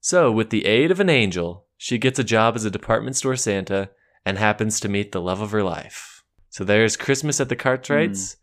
So, 0.00 0.30
with 0.32 0.50
the 0.50 0.66
aid 0.66 0.90
of 0.90 1.00
an 1.00 1.08
angel, 1.10 1.66
she 1.76 1.98
gets 1.98 2.18
a 2.18 2.24
job 2.24 2.56
as 2.56 2.64
a 2.64 2.70
department 2.70 3.16
store 3.16 3.36
Santa 3.36 3.90
and 4.24 4.38
happens 4.38 4.80
to 4.80 4.88
meet 4.88 5.12
the 5.12 5.20
love 5.20 5.40
of 5.40 5.52
her 5.52 5.62
life. 5.62 6.22
So, 6.50 6.64
there's 6.64 6.96
Christmas 6.96 7.40
at 7.40 7.48
the 7.48 7.56
Cartwrights, 7.56 8.36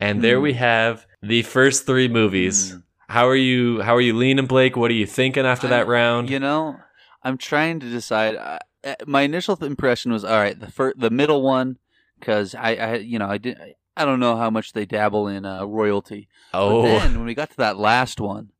and 0.00 0.22
there 0.22 0.36
Hmm. 0.36 0.42
we 0.42 0.52
have 0.54 1.06
the 1.22 1.42
first 1.42 1.86
three 1.86 2.08
movies. 2.08 2.72
Hmm. 2.72 2.78
How 3.08 3.28
are 3.28 3.36
you? 3.36 3.82
How 3.82 3.94
are 3.94 4.00
you 4.00 4.14
leaning, 4.14 4.46
Blake? 4.46 4.76
What 4.76 4.90
are 4.90 4.94
you 4.94 5.06
thinking 5.06 5.44
after 5.46 5.68
that 5.68 5.86
round? 5.86 6.30
You 6.30 6.38
know, 6.38 6.76
I'm 7.22 7.38
trying 7.38 7.80
to 7.80 7.90
decide. 7.90 8.36
I, 8.36 8.60
uh, 8.84 8.94
my 9.06 9.22
initial 9.22 9.56
impression 9.64 10.12
was 10.12 10.24
all 10.24 10.36
right. 10.38 10.58
The 10.58 10.70
fir- 10.70 10.94
the 10.96 11.10
middle 11.10 11.42
one, 11.42 11.78
because 12.18 12.54
I, 12.54 12.74
I, 12.74 12.94
you 12.96 13.18
know, 13.18 13.26
I 13.28 13.38
did. 13.38 13.58
I 13.96 14.04
don't 14.04 14.20
know 14.20 14.36
how 14.36 14.50
much 14.50 14.72
they 14.72 14.86
dabble 14.86 15.28
in 15.28 15.44
uh, 15.44 15.64
royalty. 15.64 16.28
oh, 16.52 16.82
But 16.82 16.98
then 16.98 17.18
when 17.18 17.26
we 17.26 17.34
got 17.34 17.50
to 17.50 17.56
that 17.58 17.76
last 17.78 18.20
one, 18.20 18.50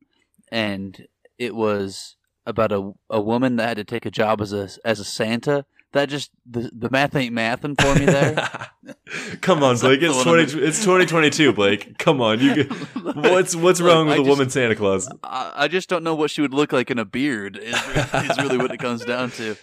and 0.51 1.07
it 1.37 1.55
was 1.55 2.15
about 2.45 2.71
a 2.71 2.93
a 3.09 3.21
woman 3.21 3.55
that 3.57 3.67
had 3.69 3.77
to 3.77 3.83
take 3.83 4.05
a 4.05 4.11
job 4.11 4.41
as 4.41 4.53
a 4.53 4.69
as 4.85 4.99
a 4.99 5.05
Santa. 5.05 5.65
That 5.95 6.09
just 6.09 6.29
the 6.45 6.69
the 6.73 6.89
math 6.89 7.15
ain't 7.15 7.33
mathing 7.33 7.79
for 7.79 7.97
me 7.97 8.05
there. 8.05 8.35
Come 9.41 9.63
on, 9.63 9.77
Blake. 9.79 10.01
It's 10.01 10.23
twenty. 10.23 10.43
It's 10.61 10.83
twenty 10.83 11.05
twenty 11.05 11.29
two, 11.29 11.53
Blake. 11.53 11.97
Come 11.97 12.19
on, 12.19 12.41
you. 12.41 12.63
What's 13.13 13.55
what's 13.55 13.79
Look, 13.79 13.89
wrong 13.93 14.07
with 14.07 14.13
I 14.13 14.15
a 14.15 14.19
just- 14.19 14.29
woman 14.29 14.49
Santa 14.49 14.75
Claus? 14.75 15.09
I, 15.23 15.53
I 15.55 15.67
just 15.69 15.87
don't 15.87 16.03
know 16.03 16.13
what 16.13 16.31
she 16.31 16.41
would 16.41 16.53
look 16.53 16.73
like 16.73 16.91
in 16.91 16.99
a 16.99 17.05
beard. 17.05 17.55
Is, 17.55 17.73
is 17.73 18.37
really 18.39 18.57
what 18.57 18.71
it 18.71 18.77
comes 18.79 19.05
down 19.05 19.31
to. 19.31 19.55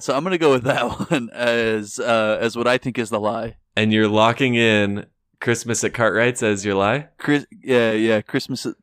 So 0.00 0.16
I'm 0.16 0.24
gonna 0.24 0.38
go 0.38 0.50
with 0.50 0.64
that 0.64 1.08
one 1.08 1.30
as 1.32 2.00
uh, 2.00 2.38
as 2.40 2.56
what 2.56 2.66
I 2.66 2.78
think 2.78 2.98
is 2.98 3.10
the 3.10 3.20
lie. 3.20 3.56
And 3.76 3.92
you're 3.92 4.08
locking 4.08 4.56
in 4.56 5.06
Christmas 5.40 5.84
at 5.84 5.94
Cartwright's 5.94 6.42
as 6.42 6.64
your 6.64 6.74
lie. 6.74 7.10
Chris, 7.18 7.46
yeah, 7.62 7.92
yeah, 7.92 8.22
Christmas 8.22 8.66
at, 8.66 8.74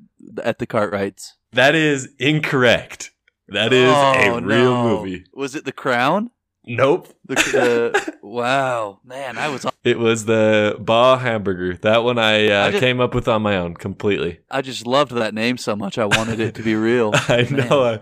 at 0.42 0.60
the 0.60 0.66
Cartwrights. 0.66 1.34
That 1.52 1.76
is 1.76 2.08
incorrect. 2.18 3.12
That 3.50 3.74
is 3.74 3.92
Oh, 3.94 4.38
a 4.38 4.42
real 4.42 4.42
no. 4.42 4.84
movie. 5.00 5.26
Was 5.34 5.54
it 5.54 5.66
The 5.66 5.74
Crown? 5.74 6.32
Nope. 6.66 7.10
The, 7.26 8.14
wow, 8.22 9.00
man, 9.04 9.38
I 9.38 9.50
was 9.50 9.66
It 9.84 10.00
was 10.00 10.26
the 10.26 10.78
Bah 10.80 11.18
Hamburger. 11.18 11.76
That 11.78 12.04
one 12.04 12.18
I, 12.18 12.48
uh, 12.50 12.68
I 12.68 12.72
just- 12.72 12.80
came 12.82 13.00
up 13.02 13.14
with 13.14 13.28
on 13.28 13.42
my 13.42 13.58
own 13.58 13.74
completely. 13.76 14.40
I 14.50 14.62
just 14.62 14.88
loved 14.88 15.12
that 15.14 15.34
name 15.34 15.58
so 15.58 15.76
much. 15.76 15.98
I 15.98 16.06
wanted 16.06 16.40
it 16.40 16.56
to 16.56 16.64
be 16.64 16.76
real. 16.76 17.12
I 17.28 17.48
Man. 17.50 17.68
know. 17.70 17.84
I, 17.84 18.00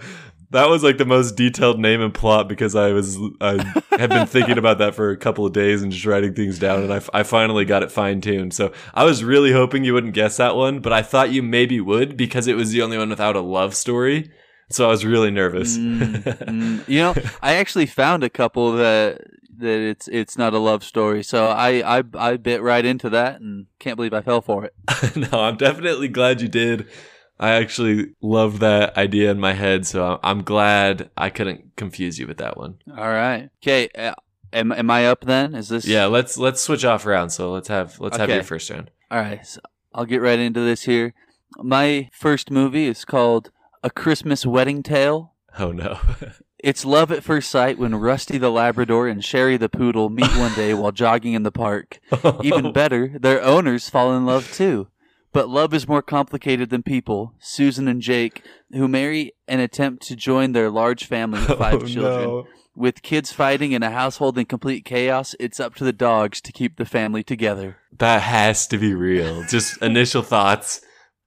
that 0.52 0.68
was 0.68 0.84
like 0.84 0.98
the 0.98 1.06
most 1.06 1.38
detailed 1.38 1.80
name 1.80 2.02
and 2.02 2.14
plot 2.14 2.50
because 2.50 2.76
I 2.76 2.92
was 2.92 3.18
I 3.40 3.64
had 3.98 4.10
been 4.10 4.28
thinking 4.28 4.58
about 4.58 4.80
that 4.80 4.94
for 4.96 5.10
a 5.12 5.16
couple 5.18 5.46
of 5.46 5.54
days 5.54 5.82
and 5.82 5.94
just 5.94 6.06
writing 6.06 6.34
things 6.34 6.60
down, 6.60 6.84
and 6.84 6.92
I, 6.94 7.02
I 7.14 7.24
finally 7.24 7.64
got 7.64 7.84
it 7.84 7.92
fine 7.92 8.20
tuned. 8.20 8.54
So 8.54 8.74
I 8.94 9.06
was 9.06 9.24
really 9.24 9.54
hoping 9.54 9.86
you 9.86 9.94
wouldn't 9.94 10.14
guess 10.14 10.36
that 10.38 10.58
one, 10.58 10.80
but 10.82 10.92
I 10.92 11.04
thought 11.04 11.32
you 11.32 11.42
maybe 11.42 11.80
would 11.80 12.18
because 12.18 12.48
it 12.48 12.58
was 12.58 12.72
the 12.72 12.82
only 12.82 12.98
one 12.98 13.10
without 13.10 13.38
a 13.38 13.40
love 13.40 13.76
story. 13.76 14.30
So 14.74 14.86
I 14.86 14.90
was 14.90 15.06
really 15.06 15.32
nervous. 15.32 15.78
Mm, 15.78 16.24
mm. 16.24 16.88
You 16.88 17.00
know, 17.00 17.16
I 17.42 17.56
actually 17.56 17.86
found 17.86 18.24
a 18.24 18.30
couple 18.30 18.74
that 18.74 19.22
that 19.62 19.80
it's 19.80 20.08
it's 20.08 20.38
not 20.38 20.54
a 20.54 20.60
love 20.60 20.84
story. 20.84 21.24
So 21.24 21.48
I 21.48 22.00
I 22.00 22.04
I 22.18 22.38
bit 22.38 22.62
right 22.62 22.84
into 22.84 23.10
that 23.12 23.40
and 23.40 23.68
can't 23.80 23.96
believe 23.96 24.14
I 24.14 24.22
fell 24.22 24.42
for 24.42 24.66
it. 24.66 24.74
no, 25.16 25.40
I'm 25.40 25.58
definitely 25.58 26.08
glad 26.08 26.42
you 26.42 26.48
did. 26.48 26.88
I 27.40 27.52
actually 27.52 28.14
loved 28.22 28.60
that 28.60 28.96
idea 28.98 29.32
in 29.32 29.40
my 29.40 29.54
head, 29.54 29.88
so 29.88 30.20
I'm 30.22 30.44
glad 30.44 31.10
I 31.18 31.32
couldn't 31.32 31.76
confuse 31.76 32.20
you 32.20 32.28
with 32.28 32.38
that 32.38 32.56
one. 32.56 32.76
All 32.96 33.10
right. 33.10 33.50
Okay. 33.64 33.90
Uh, 33.98 34.14
am 34.54 34.72
am 34.72 34.92
I 34.92 35.08
up 35.08 35.26
then? 35.26 35.56
Is 35.56 35.70
this 35.70 35.86
Yeah, 35.86 36.06
let's 36.06 36.38
let's 36.38 36.62
switch 36.62 36.86
off 36.86 37.06
rounds. 37.06 37.36
So 37.36 37.52
let's 37.52 37.68
have 37.68 38.00
let's 38.00 38.18
have 38.18 38.30
your 38.30 38.44
first 38.44 38.70
round. 38.70 38.92
All 39.10 39.20
right. 39.20 39.46
So 39.46 39.60
I'll 39.94 40.06
get 40.06 40.22
right 40.22 40.40
into 40.40 40.60
this 40.60 40.84
here. 40.84 41.14
My 41.58 42.10
first 42.14 42.52
movie 42.52 42.88
is 42.88 43.04
called 43.04 43.52
A 43.84 43.90
Christmas 43.90 44.46
Wedding 44.46 44.84
Tale. 44.84 45.34
Oh 45.60 45.72
no. 45.72 46.00
It's 46.64 46.86
love 46.86 47.12
at 47.12 47.24
first 47.24 47.50
sight 47.50 47.80
when 47.80 47.96
Rusty 47.96 48.38
the 48.38 48.52
Labrador 48.52 49.08
and 49.08 49.26
Sherry 49.26 49.58
the 49.58 49.68
Poodle 49.68 50.10
meet 50.12 50.30
one 50.38 50.54
day 50.54 50.76
while 50.76 50.92
jogging 50.92 51.34
in 51.34 51.42
the 51.42 51.52
park. 51.52 52.00
Even 52.44 52.72
better, 52.72 53.18
their 53.20 53.42
owners 53.42 53.90
fall 53.90 54.16
in 54.16 54.28
love 54.28 54.54
too. 54.54 54.88
But 55.34 55.50
love 55.50 55.74
is 55.74 55.88
more 55.88 56.04
complicated 56.04 56.70
than 56.70 56.84
people. 56.84 57.34
Susan 57.40 57.88
and 57.88 58.00
Jake, 58.00 58.44
who 58.72 58.88
marry 58.88 59.32
and 59.48 59.60
attempt 59.60 60.06
to 60.06 60.16
join 60.16 60.52
their 60.52 60.70
large 60.70 61.06
family 61.06 61.40
of 61.40 61.58
five 61.58 61.82
Oh, 61.82 61.88
children. 61.88 62.28
no. 62.28 62.48
With 62.76 63.02
kids 63.02 63.32
fighting 63.34 63.74
and 63.74 63.84
a 63.84 63.90
household 63.90 64.38
in 64.38 64.46
complete 64.46 64.86
chaos, 64.86 65.34
it's 65.40 65.60
up 65.60 65.74
to 65.78 65.84
the 65.84 65.92
dogs 65.92 66.42
to 66.42 66.52
keep 66.52 66.78
the 66.78 66.86
family 66.86 67.24
together. 67.24 67.78
That 67.98 68.22
has 68.22 68.68
to 68.68 68.78
be 68.78 68.94
real. 68.94 69.44
Just 69.46 69.82
initial 69.82 70.22
thoughts. 70.22 70.82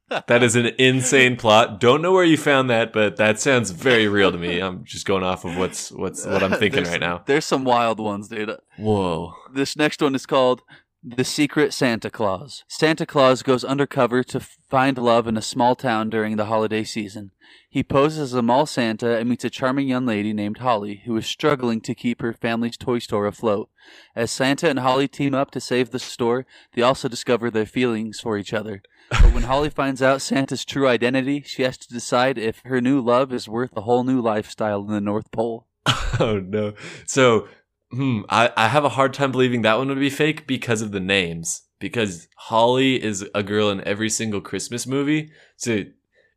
That 0.09 0.43
is 0.43 0.55
an 0.55 0.67
insane 0.79 1.37
plot. 1.37 1.81
Don't 1.81 2.01
know 2.03 2.13
where 2.13 2.25
you 2.25 2.37
found 2.37 2.71
that, 2.71 2.93
but 2.93 3.17
that 3.17 3.41
sounds 3.41 3.71
very 3.71 4.07
real 4.07 4.31
to 4.31 4.39
me. 4.39 4.61
I'm 4.61 4.85
just 4.85 5.07
going 5.07 5.25
off 5.25 5.45
of 5.45 5.57
what's 5.57 5.91
what's 5.91 6.25
what 6.27 6.43
I'm 6.43 6.51
thinking 6.53 6.85
There's- 6.85 6.89
right 6.91 7.01
now. 7.01 7.23
There's 7.27 7.45
some 7.45 7.65
wild 7.65 7.99
ones, 7.99 8.29
dude. 8.29 8.57
Whoa. 8.77 9.35
This 9.53 9.77
next 9.77 10.01
one 10.03 10.15
is 10.15 10.27
called 10.27 10.63
The 11.07 11.25
Secret 11.25 11.75
Santa 11.75 12.09
Claus. 12.09 12.65
Santa 12.67 13.05
Claus 13.05 13.43
goes 13.43 13.63
undercover 13.63 14.25
to 14.25 14.41
find 14.41 14.97
love 14.97 15.27
in 15.27 15.37
a 15.37 15.43
small 15.43 15.77
town 15.77 16.09
during 16.09 16.37
the 16.37 16.47
holiday 16.47 16.83
season. 16.83 17.31
He 17.69 17.83
poses 17.83 18.33
as 18.33 18.33
a 18.33 18.41
mall 18.41 18.65
Santa 18.65 19.19
and 19.19 19.29
meets 19.29 19.45
a 19.45 19.51
charming 19.51 19.87
young 19.87 20.07
lady 20.07 20.33
named 20.33 20.59
Holly, 20.59 21.03
who 21.05 21.15
is 21.19 21.27
struggling 21.27 21.83
to 21.83 21.95
keep 21.95 22.23
her 22.23 22.33
family's 22.33 22.79
toy 22.79 23.01
store 23.01 23.27
afloat. 23.27 23.69
As 24.17 24.31
Santa 24.31 24.71
and 24.71 24.79
Holly 24.79 25.07
team 25.07 25.35
up 25.35 25.51
to 25.51 25.61
save 25.61 25.91
the 25.91 25.99
store, 25.99 26.47
they 26.73 26.81
also 26.81 27.07
discover 27.07 27.51
their 27.51 27.67
feelings 27.67 28.19
for 28.19 28.39
each 28.39 28.55
other. 28.55 28.83
But 29.11 29.35
when 29.35 29.43
Holly 29.43 29.69
finds 29.69 30.01
out 30.01 30.23
Santa's 30.23 30.65
true 30.65 30.89
identity, 30.89 31.43
she 31.43 31.65
has 31.65 31.77
to 31.77 31.89
decide 31.93 32.39
if 32.39 32.63
her 32.65 32.81
new 32.81 33.03
love 33.03 33.31
is 33.31 33.47
worth 33.47 33.77
a 33.77 33.83
whole 33.83 34.05
new 34.05 34.23
lifestyle 34.23 34.81
in 34.81 34.91
the 34.91 35.03
North 35.03 35.31
Pole. 35.31 35.67
Oh 36.21 36.39
no. 36.39 36.75
So, 37.07 37.49
hmm, 37.95 38.21
I, 38.29 38.51
I 38.57 38.69
have 38.69 38.85
a 38.85 38.91
hard 38.91 39.15
time 39.15 39.33
believing 39.33 39.63
that 39.63 39.79
one 39.79 39.89
would 39.89 39.99
be 40.01 40.11
fake 40.11 40.47
because 40.47 40.83
of 40.83 40.93
the 40.93 41.01
names. 41.01 41.63
Because 41.81 42.29
Holly 42.37 43.03
is 43.03 43.25
a 43.35 43.43
girl 43.43 43.69
in 43.71 43.83
every 43.85 44.09
single 44.09 44.41
Christmas 44.41 44.87
movie. 44.87 45.31
So 45.57 45.85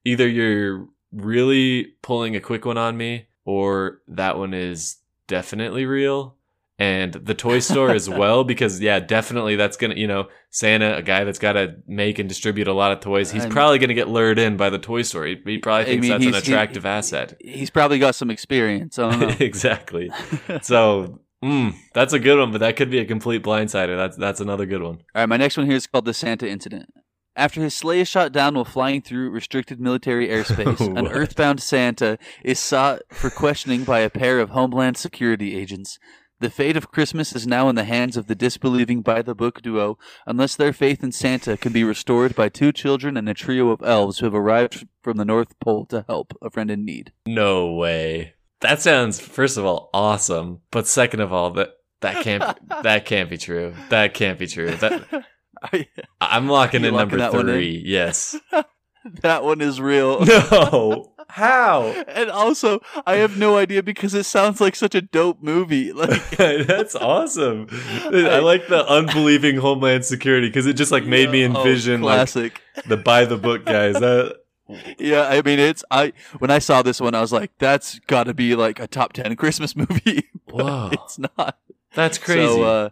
either 0.04 0.28
you're 0.28 0.88
really 1.14 1.94
pulling 2.02 2.36
a 2.36 2.42
quick 2.42 2.66
one 2.66 2.78
on 2.78 2.98
me, 2.98 3.28
or 3.46 4.02
that 4.08 4.38
one 4.38 4.54
is 4.54 4.98
definitely 5.28 5.86
real. 5.86 6.36
And 6.80 7.14
the 7.14 7.34
toy 7.34 7.60
store 7.60 7.92
as 7.92 8.08
well, 8.22 8.44
because 8.44 8.80
yeah, 8.82 9.00
definitely 9.00 9.56
that's 9.56 9.78
gonna, 9.78 9.96
you 9.96 10.06
know, 10.06 10.28
Santa, 10.52 10.98
a 10.98 11.02
guy 11.02 11.24
that's 11.24 11.40
got 11.40 11.54
to 11.54 11.78
make 11.88 12.20
and 12.20 12.28
distribute 12.30 12.68
a 12.68 12.74
lot 12.74 12.92
of 12.92 13.00
toys, 13.00 13.32
he's 13.32 13.46
And- 13.46 13.52
probably 13.54 13.80
gonna 13.80 13.94
get 13.96 14.10
lured 14.10 14.38
in 14.38 14.58
by 14.58 14.70
the 14.70 14.78
toy 14.80 15.02
store. 15.02 15.26
He, 15.26 15.38
he 15.46 15.58
probably 15.58 15.84
I 15.84 15.86
thinks 15.86 16.02
mean, 16.04 16.12
that's 16.12 16.24
an 16.26 16.32
he's- 16.34 16.46
he- 16.46 16.52
attractive 16.52 16.86
asset. 16.86 17.38
He's 17.40 17.70
probably 17.70 17.98
got 18.00 18.16
some 18.16 18.30
experience. 18.30 19.00
I 19.00 19.10
don't 19.10 19.20
know. 19.22 19.36
exactly. 19.40 20.12
So, 20.62 21.22
mm, 21.44 21.76
that's 21.94 22.14
a 22.14 22.20
good 22.20 22.40
one, 22.40 22.52
but 22.52 22.60
that 22.60 22.76
could 22.76 22.90
be 22.90 23.00
a 23.00 23.06
complete 23.06 23.44
blindsider. 23.44 23.98
That's 23.98 24.18
that's 24.18 24.40
another 24.40 24.66
good 24.66 24.82
one. 24.82 24.96
All 25.16 25.22
right, 25.22 25.30
my 25.30 25.38
next 25.38 25.58
one 25.58 25.66
here 25.66 25.76
is 25.76 25.88
called 25.88 26.06
the 26.06 26.14
Santa 26.14 26.48
Incident. 26.48 26.94
After 27.36 27.62
his 27.62 27.76
sleigh 27.76 28.00
is 28.00 28.08
shot 28.08 28.32
down 28.32 28.56
while 28.56 28.66
flying 28.66 29.04
through 29.04 29.30
restricted 29.30 29.80
military 29.80 30.28
airspace, 30.28 30.80
an 30.98 31.08
earthbound 31.08 31.62
Santa 31.62 32.18
is 32.44 32.60
sought 32.60 33.04
for 33.12 33.30
questioning 33.30 33.84
by 33.84 34.00
a 34.00 34.10
pair 34.10 34.40
of 34.40 34.50
Homeland 34.50 34.98
Security 34.98 35.56
agents. 35.56 36.00
The 36.40 36.50
fate 36.52 36.78
of 36.78 36.92
Christmas 36.92 37.36
is 37.36 37.48
now 37.48 37.68
in 37.68 37.76
the 37.76 37.84
hands 37.84 38.16
of 38.16 38.28
the 38.28 38.36
disbelieving 38.36 39.02
by 39.02 39.24
the 39.24 39.34
book 39.34 39.62
duo, 39.64 39.98
unless 40.28 40.56
their 40.56 40.72
faith 40.72 41.04
in 41.04 41.12
Santa 41.12 41.58
can 41.58 41.74
be 41.74 41.84
restored 41.84 42.36
by 42.36 42.50
two 42.50 42.72
children 42.72 43.18
and 43.18 43.28
a 43.28 43.34
trio 43.34 43.70
of 43.70 43.82
elves 43.82 44.20
who 44.20 44.26
have 44.28 44.36
arrived 44.36 44.88
from 45.02 45.18
the 45.18 45.26
North 45.26 45.60
Pole 45.60 45.88
to 45.88 46.06
help 46.08 46.38
a 46.40 46.52
friend 46.52 46.70
in 46.70 46.86
need. 46.86 47.12
No 47.26 47.74
way. 47.74 48.34
That 48.62 48.82
sounds 48.82 49.20
first 49.20 49.58
of 49.58 49.66
all 49.66 49.90
awesome, 49.94 50.62
but 50.72 50.88
second 50.88 51.20
of 51.22 51.32
all 51.32 51.52
that 51.52 51.70
that 52.02 52.24
can't 52.24 52.44
that 52.84 53.06
can't 53.06 53.30
be 53.30 53.38
true. 53.38 53.74
That 53.90 54.14
can't 54.14 54.40
be 54.40 54.48
true. 54.48 54.72
That 54.72 55.04
oh, 55.12 55.24
I- 55.74 55.88
I'm 56.22 56.48
locking 56.48 56.84
in 56.86 56.94
locking 56.94 57.18
number 57.20 57.38
one 57.38 57.50
in? 57.50 57.56
three. 57.56 57.84
Yes. 57.86 58.36
that 59.22 59.44
one 59.44 59.62
is 59.62 59.80
real. 59.80 60.26
No. 60.26 61.14
How? 61.30 61.82
And 62.08 62.30
also, 62.32 62.80
I 63.06 63.16
have 63.16 63.38
no 63.38 63.58
idea 63.58 63.84
because 63.84 64.14
it 64.14 64.24
sounds 64.26 64.62
like 64.62 64.78
such 64.78 64.96
a 64.96 65.02
dope 65.02 65.42
movie. 65.44 65.92
Like, 65.92 66.30
That's 66.38 66.96
awesome. 66.96 67.68
I 68.06 68.40
like 68.40 68.68
the 68.70 68.86
unbelieving 68.88 69.58
Homeland 69.58 70.06
Security 70.06 70.48
because 70.48 70.66
it 70.68 70.74
just 70.74 70.92
like 70.92 71.06
made 71.06 71.30
me 71.30 71.44
Oh, 71.44 71.48
envision 71.48 72.02
like 72.02 72.16
classic. 72.16 72.62
the 72.88 72.96
by 72.96 73.26
the 73.26 73.36
book 73.38 73.66
guys. 73.66 73.96
That 73.96 74.38
yeah, 75.00 75.24
I 75.24 75.42
mean, 75.42 75.60
it's 75.60 75.84
I 75.92 76.14
when 76.40 76.52
I 76.52 76.60
saw 76.60 76.82
this 76.82 77.00
one, 77.00 77.16
I 77.16 77.22
was 77.22 77.32
like, 77.32 77.52
that's 77.58 78.00
got 78.00 78.26
to 78.26 78.34
be 78.34 78.56
like 78.56 78.80
a 78.80 78.88
top 78.88 79.14
ten 79.14 79.36
Christmas 79.36 79.76
movie. 79.76 80.26
Wow. 80.50 80.90
It's 80.92 81.20
not. 81.20 81.58
that's 81.94 82.18
crazy. 82.18 82.48
So, 82.48 82.64
uh, 82.64 82.90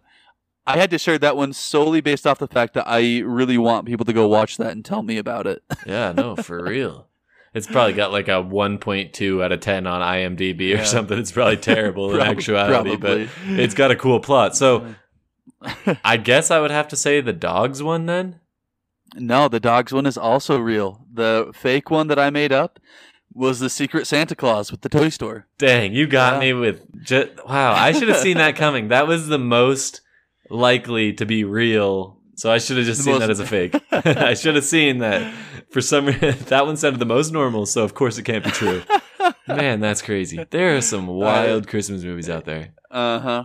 I 0.68 0.78
had 0.78 0.90
to 0.92 0.98
share 0.98 1.20
that 1.20 1.38
one 1.38 1.54
solely 1.54 2.02
based 2.02 2.26
off 2.26 2.40
the 2.40 2.48
fact 2.48 2.74
that 2.74 2.86
I 2.88 3.20
really 3.20 3.58
want 3.58 3.86
people 3.86 4.06
to 4.06 4.14
go 4.14 4.28
watch 4.28 4.58
that 4.58 4.72
and 4.72 4.84
tell 4.84 5.04
me 5.04 5.18
about 5.18 5.46
it. 5.48 5.64
Yeah, 5.86 6.12
no, 6.14 6.36
for 6.36 6.64
real. 6.64 7.08
It's 7.54 7.68
probably 7.68 7.94
got 7.94 8.12
like 8.12 8.28
a 8.28 8.42
1.2 8.44 9.44
out 9.44 9.52
of 9.52 9.60
10 9.60 9.86
on 9.88 10.02
IMDb 10.02 10.78
or 10.78 10.84
something. 10.84 11.18
It's 11.18 11.32
probably 11.32 11.58
terrible 11.58 12.14
in 12.16 12.20
actuality, 12.28 12.98
probably. 12.98 13.26
but 13.28 13.60
it's 13.60 13.76
got 13.76 13.92
a 13.92 13.96
cool 13.96 14.20
plot. 14.20 14.58
So 14.58 14.96
I 16.04 16.18
guess 16.18 16.50
I 16.52 16.60
would 16.60 16.72
have 16.72 16.88
to 16.90 16.96
say 16.96 17.22
the 17.22 17.32
dogs 17.34 17.82
one 17.84 18.08
then. 18.08 18.40
No, 19.16 19.48
the 19.48 19.60
dogs 19.60 19.92
one 19.94 20.06
is 20.06 20.18
also 20.18 20.58
real. 20.60 21.06
The 21.14 21.52
fake 21.54 21.90
one 21.90 22.08
that 22.08 22.20
I 22.20 22.30
made 22.30 22.52
up 22.52 22.80
was 23.34 23.60
the 23.60 23.70
Secret 23.70 24.08
Santa 24.08 24.36
Claus 24.36 24.72
with 24.72 24.82
the 24.82 24.90
toy 24.90 25.10
store. 25.10 25.48
Dang, 25.58 25.94
you 25.94 26.08
got 26.08 26.40
me 26.40 26.54
with 26.54 26.82
just 27.04 27.30
wow. 27.48 27.74
I 27.74 27.92
should 27.92 28.08
have 28.08 28.18
seen 28.18 28.38
that 28.38 28.56
coming. 28.64 28.90
That 28.90 29.08
was 29.08 29.28
the 29.28 29.40
most 29.40 30.02
likely 30.50 31.14
to 31.14 31.26
be 31.26 31.44
real. 31.44 32.20
So 32.38 32.52
I 32.52 32.58
should 32.58 32.78
have 32.78 32.86
just 32.86 33.00
The 33.00 33.04
seen 33.06 33.14
most- 33.14 33.20
that 33.22 33.30
as 33.30 33.40
a 33.40 33.46
fake. 33.46 33.76
I 33.92 34.34
should 34.34 34.56
have 34.56 34.66
seen 34.66 35.00
that. 35.00 35.34
For 35.72 35.82
some 35.82 36.06
reason, 36.06 36.36
that 36.48 36.66
one 36.66 36.78
sounded 36.78 37.00
the 37.00 37.06
most 37.06 37.32
normal. 37.34 37.66
So 37.66 37.84
of 37.84 37.94
course 37.94 38.18
it 38.18 38.24
can't 38.24 38.44
be 38.44 38.52
true. 38.52 38.84
Man, 39.48 39.80
that's 39.80 40.02
crazy. 40.02 40.46
There 40.50 40.76
are 40.78 40.82
some 40.82 41.08
wild 41.08 41.68
Christmas 41.68 42.04
movies 42.04 42.30
out 42.30 42.46
there. 42.46 42.74
Uh 42.92 43.20
huh. 43.20 43.44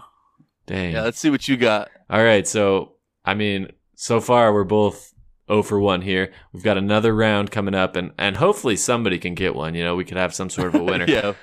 Dang. 0.66 0.92
Yeah, 0.92 1.02
let's 1.02 1.18
see 1.18 1.30
what 1.30 1.48
you 1.48 1.56
got. 1.56 1.88
All 2.08 2.22
right, 2.22 2.46
so 2.46 2.92
I 3.24 3.34
mean, 3.34 3.68
so 3.96 4.20
far 4.20 4.52
we're 4.52 4.64
both 4.64 5.12
0 5.50 5.62
for 5.62 5.80
1 5.80 6.02
here. 6.02 6.32
We've 6.52 6.62
got 6.62 6.78
another 6.78 7.14
round 7.14 7.50
coming 7.50 7.74
up 7.74 7.96
and 7.96 8.12
and 8.16 8.36
hopefully 8.36 8.76
somebody 8.76 9.18
can 9.18 9.34
get 9.34 9.54
one, 9.54 9.74
you 9.74 9.84
know, 9.84 9.96
we 9.96 10.04
could 10.04 10.16
have 10.16 10.34
some 10.34 10.50
sort 10.50 10.74
of 10.74 10.80
a 10.80 10.84
winner. 10.84 11.04
yeah, 11.08 11.34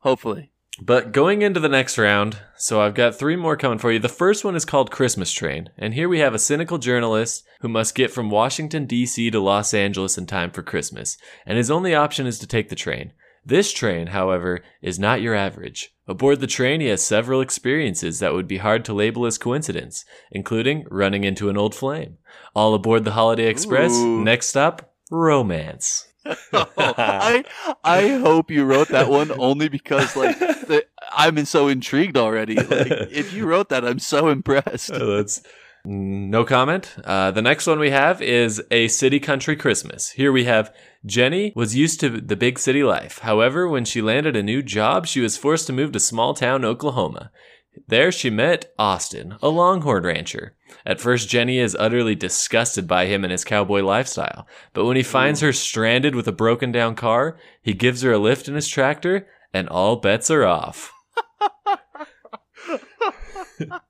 hopefully. 0.00 0.52
But 0.80 1.12
going 1.12 1.40
into 1.40 1.58
the 1.58 1.70
next 1.70 1.96
round, 1.96 2.38
so 2.56 2.82
I've 2.82 2.94
got 2.94 3.14
three 3.14 3.36
more 3.36 3.56
coming 3.56 3.78
for 3.78 3.90
you. 3.90 3.98
The 3.98 4.10
first 4.10 4.44
one 4.44 4.54
is 4.54 4.66
called 4.66 4.90
Christmas 4.90 5.32
Train, 5.32 5.70
and 5.78 5.94
here 5.94 6.08
we 6.08 6.18
have 6.18 6.34
a 6.34 6.38
cynical 6.38 6.76
journalist 6.76 7.46
who 7.60 7.68
must 7.68 7.94
get 7.94 8.10
from 8.10 8.28
Washington, 8.28 8.84
D.C. 8.84 9.30
to 9.30 9.40
Los 9.40 9.72
Angeles 9.72 10.18
in 10.18 10.26
time 10.26 10.50
for 10.50 10.62
Christmas, 10.62 11.16
and 11.46 11.56
his 11.56 11.70
only 11.70 11.94
option 11.94 12.26
is 12.26 12.38
to 12.40 12.46
take 12.46 12.68
the 12.68 12.76
train. 12.76 13.12
This 13.42 13.72
train, 13.72 14.08
however, 14.08 14.62
is 14.82 14.98
not 14.98 15.22
your 15.22 15.34
average. 15.34 15.95
Aboard 16.08 16.40
the 16.40 16.46
train, 16.46 16.80
he 16.80 16.86
has 16.86 17.02
several 17.02 17.40
experiences 17.40 18.20
that 18.20 18.32
would 18.32 18.46
be 18.46 18.58
hard 18.58 18.84
to 18.84 18.94
label 18.94 19.26
as 19.26 19.38
coincidence, 19.38 20.04
including 20.30 20.86
running 20.90 21.24
into 21.24 21.48
an 21.48 21.56
old 21.56 21.74
flame. 21.74 22.18
All 22.54 22.74
aboard 22.74 23.04
the 23.04 23.12
Holiday 23.12 23.48
Express. 23.48 23.92
Ooh. 23.92 24.22
Next 24.22 24.46
stop, 24.46 24.94
romance. 25.10 26.06
I 26.52 27.44
I 27.84 28.08
hope 28.08 28.50
you 28.50 28.64
wrote 28.64 28.88
that 28.88 29.08
one 29.08 29.30
only 29.38 29.68
because 29.68 30.16
like 30.16 30.38
the, 30.38 30.84
I'm 31.12 31.44
so 31.44 31.68
intrigued 31.68 32.16
already. 32.16 32.56
Like 32.56 32.90
if 33.10 33.32
you 33.32 33.46
wrote 33.46 33.68
that, 33.68 33.84
I'm 33.84 33.98
so 33.98 34.28
impressed. 34.28 34.90
Uh, 34.90 35.04
That's 35.16 35.42
no 35.86 36.44
comment. 36.44 36.96
Uh, 37.04 37.30
the 37.30 37.42
next 37.42 37.66
one 37.66 37.78
we 37.78 37.90
have 37.90 38.20
is 38.20 38.62
a 38.70 38.88
city 38.88 39.20
country 39.20 39.54
Christmas. 39.54 40.10
Here 40.10 40.32
we 40.32 40.44
have 40.44 40.74
Jenny 41.04 41.52
was 41.54 41.76
used 41.76 42.00
to 42.00 42.20
the 42.20 42.36
big 42.36 42.58
city 42.58 42.82
life. 42.82 43.20
However, 43.20 43.68
when 43.68 43.84
she 43.84 44.02
landed 44.02 44.34
a 44.34 44.42
new 44.42 44.62
job, 44.62 45.06
she 45.06 45.20
was 45.20 45.36
forced 45.36 45.68
to 45.68 45.72
move 45.72 45.92
to 45.92 46.00
small 46.00 46.34
town 46.34 46.64
Oklahoma. 46.64 47.30
There 47.86 48.10
she 48.10 48.30
met 48.30 48.72
Austin, 48.78 49.36
a 49.40 49.48
longhorn 49.48 50.04
rancher. 50.04 50.56
At 50.84 51.00
first, 51.00 51.28
Jenny 51.28 51.58
is 51.58 51.76
utterly 51.78 52.14
disgusted 52.14 52.88
by 52.88 53.06
him 53.06 53.22
and 53.22 53.30
his 53.30 53.44
cowboy 53.44 53.82
lifestyle. 53.82 54.48
But 54.72 54.86
when 54.86 54.96
he 54.96 55.02
finds 55.02 55.40
her 55.40 55.52
stranded 55.52 56.14
with 56.14 56.26
a 56.26 56.32
broken 56.32 56.72
down 56.72 56.96
car, 56.96 57.38
he 57.62 57.74
gives 57.74 58.02
her 58.02 58.12
a 58.12 58.18
lift 58.18 58.48
in 58.48 58.54
his 58.54 58.66
tractor, 58.66 59.28
and 59.52 59.68
all 59.68 59.96
bets 59.96 60.30
are 60.30 60.44
off. 60.44 60.92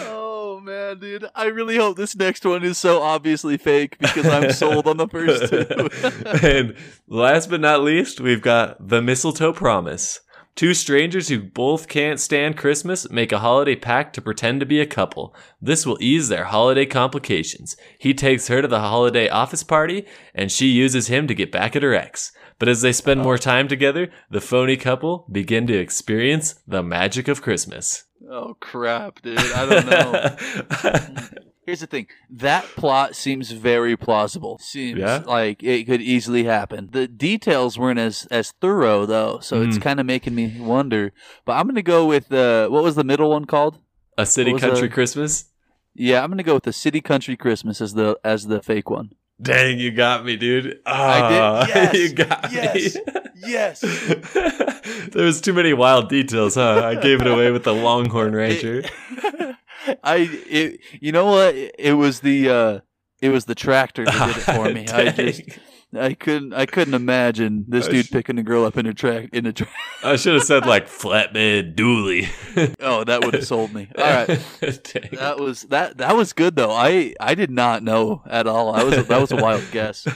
Oh 0.00 0.60
man, 0.60 0.98
dude! 0.98 1.26
I 1.34 1.46
really 1.46 1.76
hope 1.76 1.96
this 1.96 2.16
next 2.16 2.44
one 2.44 2.64
is 2.64 2.78
so 2.78 3.02
obviously 3.02 3.56
fake 3.56 3.98
because 3.98 4.26
I'm 4.26 4.52
sold 4.52 4.86
on 4.86 4.96
the 4.96 5.08
first 5.08 5.50
two. 5.50 6.46
and 6.46 6.76
last 7.06 7.50
but 7.50 7.60
not 7.60 7.82
least, 7.82 8.20
we've 8.20 8.42
got 8.42 8.88
the 8.88 9.00
mistletoe 9.02 9.52
promise. 9.52 10.20
Two 10.58 10.74
strangers 10.74 11.28
who 11.28 11.40
both 11.40 11.86
can't 11.86 12.18
stand 12.18 12.56
Christmas 12.56 13.08
make 13.10 13.30
a 13.30 13.38
holiday 13.38 13.76
pact 13.76 14.12
to 14.16 14.20
pretend 14.20 14.58
to 14.58 14.66
be 14.66 14.80
a 14.80 14.86
couple. 14.86 15.32
This 15.62 15.86
will 15.86 15.98
ease 16.00 16.28
their 16.28 16.46
holiday 16.46 16.84
complications. 16.84 17.76
He 17.96 18.12
takes 18.12 18.48
her 18.48 18.60
to 18.60 18.66
the 18.66 18.80
holiday 18.80 19.28
office 19.28 19.62
party, 19.62 20.04
and 20.34 20.50
she 20.50 20.66
uses 20.66 21.06
him 21.06 21.28
to 21.28 21.34
get 21.34 21.52
back 21.52 21.76
at 21.76 21.84
her 21.84 21.94
ex. 21.94 22.32
But 22.58 22.68
as 22.68 22.82
they 22.82 22.92
spend 22.92 23.22
more 23.22 23.38
time 23.38 23.68
together, 23.68 24.10
the 24.32 24.40
phony 24.40 24.76
couple 24.76 25.28
begin 25.30 25.68
to 25.68 25.78
experience 25.78 26.56
the 26.66 26.82
magic 26.82 27.28
of 27.28 27.40
Christmas. 27.40 28.07
Oh 28.30 28.54
crap, 28.60 29.20
dude! 29.22 29.38
I 29.38 29.66
don't 29.66 29.86
know. 29.86 30.36
Here's 31.66 31.80
the 31.80 31.86
thing. 31.86 32.06
That 32.30 32.64
plot 32.76 33.14
seems 33.14 33.50
very 33.50 33.94
plausible. 33.94 34.58
Seems 34.58 35.00
Yeah? 35.00 35.22
like 35.26 35.62
it 35.62 35.84
could 35.84 36.00
easily 36.00 36.44
happen. 36.44 36.88
The 36.92 37.06
details 37.06 37.78
weren't 37.78 37.98
as 37.98 38.26
as 38.30 38.52
thorough 38.52 39.04
though, 39.04 39.38
so 39.40 39.60
it's 39.60 39.76
Mm. 39.76 39.82
kind 39.82 40.00
of 40.00 40.06
making 40.06 40.34
me 40.34 40.58
wonder. 40.58 41.12
But 41.44 41.52
I'm 41.58 41.66
gonna 41.66 41.82
go 41.82 42.06
with 42.06 42.32
uh, 42.32 42.68
what 42.68 42.82
was 42.82 42.94
the 42.94 43.04
middle 43.04 43.28
one 43.30 43.44
called? 43.44 43.78
A 44.16 44.24
city 44.24 44.54
country 44.54 44.88
the- 44.88 44.94
Christmas. 44.94 45.44
Yeah, 45.94 46.22
I'm 46.24 46.30
gonna 46.30 46.42
go 46.42 46.54
with 46.54 46.62
the 46.64 46.72
City 46.72 47.00
Country 47.00 47.36
Christmas 47.36 47.80
as 47.80 47.92
the 47.94 48.18
as 48.24 48.46
the 48.46 48.62
fake 48.62 48.88
one. 48.88 49.10
Dang, 49.40 49.78
you 49.78 49.92
got 49.92 50.24
me, 50.24 50.36
dude. 50.36 50.80
I 50.84 51.28
did? 51.28 51.40
Ah, 51.40 51.66
Yes, 51.68 51.94
you 51.94 52.12
got 52.12 52.52
yes, 52.52 52.94
me. 52.96 53.02
yes. 53.36 53.80
there 55.12 55.24
was 55.24 55.40
too 55.40 55.52
many 55.52 55.72
wild 55.72 56.08
details, 56.08 56.56
huh? 56.56 56.82
I 56.84 56.96
gave 56.96 57.20
it 57.20 57.26
away 57.28 57.50
with 57.52 57.62
the 57.62 57.72
Longhorn 57.74 58.32
Ranger. 58.34 58.82
I 60.02 60.28
it, 60.48 60.80
you 61.00 61.12
know 61.12 61.26
what? 61.26 61.54
It 61.54 61.92
was 61.96 62.20
the 62.20 62.48
uh 62.50 62.80
it 63.22 63.28
was 63.30 63.44
the 63.44 63.54
tractor 63.54 64.04
that 64.04 64.26
did 64.26 64.36
it 64.36 64.40
for 64.40 64.72
me. 64.72 64.86
I 64.88 65.10
just. 65.12 65.42
I 65.96 66.12
couldn't 66.14 66.52
I 66.52 66.66
couldn't 66.66 66.92
imagine 66.94 67.64
this 67.68 67.86
I 67.88 67.92
dude 67.92 68.06
sh- 68.06 68.10
picking 68.10 68.38
a 68.38 68.42
girl 68.42 68.64
up 68.64 68.76
in 68.76 68.84
a 68.86 68.92
track 68.92 69.30
in 69.32 69.46
a 69.46 69.52
track. 69.52 69.70
I 70.04 70.16
should 70.16 70.34
have 70.34 70.44
said 70.44 70.66
like 70.66 70.86
flatbed 70.86 71.74
dually. 71.74 72.28
Oh, 72.80 73.04
that 73.04 73.24
would 73.24 73.34
have 73.34 73.46
sold 73.46 73.72
me. 73.72 73.88
All 73.96 74.04
right. 74.04 74.28
That 74.60 75.36
was 75.38 75.62
that 75.64 75.98
that 75.98 76.14
was 76.16 76.32
good 76.32 76.56
though. 76.56 76.70
I 76.72 77.14
I 77.20 77.34
did 77.34 77.50
not 77.50 77.82
know 77.82 78.22
at 78.28 78.46
all. 78.46 78.74
I 78.74 78.84
was 78.84 79.06
that 79.06 79.20
was 79.20 79.32
a 79.32 79.36
wild 79.36 79.64
guess. 79.72 80.06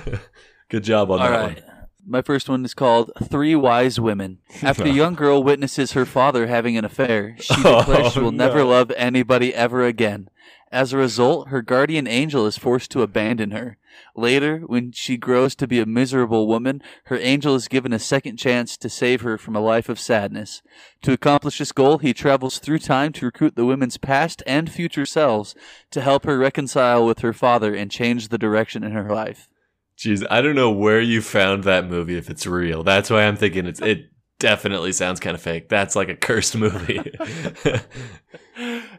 Good 0.68 0.84
job 0.84 1.10
on 1.10 1.20
All 1.20 1.28
that 1.28 1.38
right. 1.38 1.62
My 2.04 2.20
first 2.20 2.48
one 2.48 2.64
is 2.64 2.74
called 2.74 3.12
Three 3.30 3.54
Wise 3.54 4.00
Women. 4.00 4.38
After 4.60 4.82
a 4.84 4.88
young 4.90 5.14
girl 5.14 5.42
witnesses 5.42 5.92
her 5.92 6.04
father 6.04 6.48
having 6.48 6.76
an 6.76 6.84
affair, 6.84 7.36
she 7.38 7.54
declares 7.54 7.86
oh, 7.88 8.10
she 8.10 8.18
Oh, 8.18 8.24
will 8.24 8.32
never 8.32 8.64
love 8.64 8.90
anybody 8.96 9.54
ever 9.54 9.84
again. 9.86 10.28
As 10.72 10.94
a 10.94 10.96
result, 10.96 11.48
her 11.48 11.60
guardian 11.60 12.06
angel 12.06 12.46
is 12.46 12.56
forced 12.56 12.90
to 12.92 13.02
abandon 13.02 13.50
her. 13.50 13.76
Later, 14.16 14.60
when 14.60 14.90
she 14.92 15.18
grows 15.18 15.54
to 15.56 15.66
be 15.66 15.78
a 15.78 15.84
miserable 15.84 16.48
woman, 16.48 16.82
her 17.04 17.18
angel 17.18 17.54
is 17.54 17.68
given 17.68 17.92
a 17.92 17.98
second 17.98 18.38
chance 18.38 18.78
to 18.78 18.88
save 18.88 19.20
her 19.20 19.36
from 19.36 19.54
a 19.54 19.60
life 19.60 19.90
of 19.90 20.00
sadness. 20.00 20.62
To 21.02 21.12
accomplish 21.12 21.58
this 21.58 21.72
goal, 21.72 21.98
he 21.98 22.14
travels 22.14 22.58
through 22.58 22.78
time 22.78 23.12
to 23.12 23.26
recruit 23.26 23.54
the 23.54 23.66
woman's 23.66 23.98
past 23.98 24.42
and 24.46 24.72
future 24.72 25.04
selves 25.04 25.54
to 25.90 26.00
help 26.00 26.24
her 26.24 26.38
reconcile 26.38 27.04
with 27.04 27.18
her 27.18 27.34
father 27.34 27.74
and 27.74 27.90
change 27.90 28.28
the 28.28 28.38
direction 28.38 28.82
in 28.82 28.92
her 28.92 29.10
life. 29.10 29.48
Jeez, 29.98 30.26
I 30.30 30.40
don't 30.40 30.56
know 30.56 30.70
where 30.70 31.02
you 31.02 31.20
found 31.20 31.64
that 31.64 31.86
movie 31.86 32.16
if 32.16 32.30
it's 32.30 32.46
real. 32.46 32.82
That's 32.82 33.10
why 33.10 33.24
I'm 33.24 33.36
thinking 33.36 33.66
it's 33.66 33.80
it 33.82 34.06
definitely 34.42 34.90
sounds 34.92 35.20
kind 35.20 35.36
of 35.36 35.40
fake. 35.40 35.68
That's 35.68 35.94
like 35.94 36.08
a 36.08 36.16
cursed 36.16 36.56
movie. 36.56 36.98
All 37.68 37.80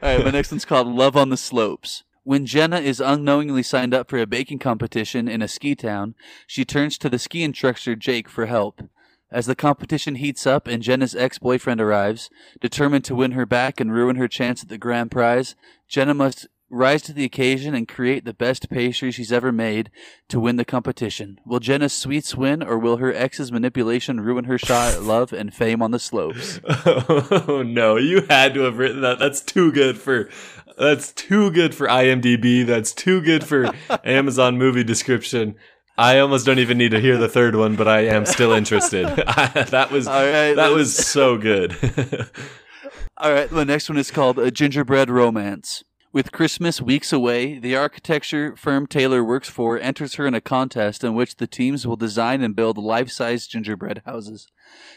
right, 0.01 0.23
my 0.23 0.31
next 0.31 0.51
one's 0.51 0.63
called 0.63 0.87
Love 0.87 1.17
on 1.17 1.29
the 1.29 1.37
Slopes. 1.37 2.03
When 2.23 2.45
Jenna 2.45 2.79
is 2.79 3.01
unknowingly 3.01 3.61
signed 3.61 3.93
up 3.93 4.09
for 4.09 4.17
a 4.17 4.25
baking 4.25 4.59
competition 4.59 5.27
in 5.27 5.41
a 5.41 5.47
ski 5.49 5.75
town, 5.75 6.15
she 6.47 6.63
turns 6.63 6.97
to 6.97 7.09
the 7.09 7.19
ski 7.19 7.43
instructor 7.43 7.93
Jake 7.93 8.29
for 8.29 8.45
help. 8.45 8.83
As 9.29 9.45
the 9.45 9.55
competition 9.55 10.15
heats 10.15 10.47
up 10.47 10.65
and 10.65 10.81
Jenna's 10.81 11.13
ex 11.13 11.39
boyfriend 11.39 11.81
arrives, 11.81 12.29
determined 12.61 13.03
to 13.05 13.15
win 13.15 13.31
her 13.31 13.45
back 13.45 13.81
and 13.81 13.91
ruin 13.91 14.15
her 14.15 14.29
chance 14.29 14.63
at 14.63 14.69
the 14.69 14.77
grand 14.77 15.11
prize, 15.11 15.55
Jenna 15.89 16.13
must 16.13 16.47
rise 16.73 17.03
to 17.03 17.13
the 17.13 17.23
occasion 17.23 17.75
and 17.75 17.87
create 17.87 18.25
the 18.25 18.33
best 18.33 18.69
pastry 18.69 19.11
she's 19.11 19.31
ever 19.31 19.51
made 19.51 19.91
to 20.27 20.39
win 20.39 20.55
the 20.55 20.65
competition. 20.65 21.39
Will 21.45 21.59
Jenna's 21.59 21.93
sweets 21.93 22.35
win, 22.35 22.63
or 22.63 22.77
will 22.77 22.97
her 22.97 23.13
ex's 23.13 23.51
manipulation 23.51 24.19
ruin 24.19 24.45
her 24.45 24.57
shot 24.57 24.93
at 24.93 25.03
love 25.03 25.31
and 25.31 25.53
fame 25.53 25.81
on 25.81 25.91
the 25.91 25.99
slopes? 25.99 26.59
oh 26.65 27.63
no, 27.65 27.97
you 27.97 28.23
had 28.29 28.53
to 28.55 28.61
have 28.61 28.77
written 28.77 29.01
that. 29.01 29.19
That's 29.19 29.41
too 29.41 29.71
good 29.71 29.97
for 29.97 30.29
that's 30.77 31.11
too 31.11 31.51
good 31.51 31.75
for 31.75 31.87
IMDb. 31.87 32.65
That's 32.65 32.93
too 32.93 33.21
good 33.21 33.43
for 33.43 33.69
Amazon 34.03 34.57
movie 34.57 34.83
description. 34.83 35.55
I 35.95 36.17
almost 36.17 36.47
don't 36.47 36.57
even 36.57 36.79
need 36.79 36.89
to 36.91 36.99
hear 36.99 37.17
the 37.17 37.29
third 37.29 37.55
one, 37.55 37.75
but 37.75 37.87
I 37.87 38.07
am 38.07 38.25
still 38.25 38.51
interested. 38.51 39.05
that 39.15 39.89
was 39.91 40.07
right, 40.07 40.55
that 40.55 40.71
was 40.71 40.95
so 40.95 41.37
good. 41.37 41.75
All 43.17 43.31
right, 43.31 43.47
the 43.47 43.63
next 43.63 43.89
one 43.89 43.99
is 43.99 44.09
called 44.09 44.39
A 44.39 44.49
Gingerbread 44.49 45.11
Romance. 45.11 45.83
With 46.13 46.31
Christmas 46.31 46.79
weeks 46.79 47.11
away, 47.11 47.57
the 47.57 47.75
architecture 47.75 48.55
firm 48.55 48.85
Taylor 48.85 49.23
works 49.23 49.49
for 49.49 49.79
enters 49.79 50.13
her 50.13 50.27
in 50.27 50.35
a 50.35 50.41
contest 50.41 51.03
in 51.03 51.15
which 51.15 51.37
the 51.37 51.47
teams 51.47 51.87
will 51.87 51.95
design 51.95 52.43
and 52.43 52.55
build 52.55 52.77
life 52.77 53.09
size 53.09 53.47
gingerbread 53.47 54.03
houses. 54.05 54.47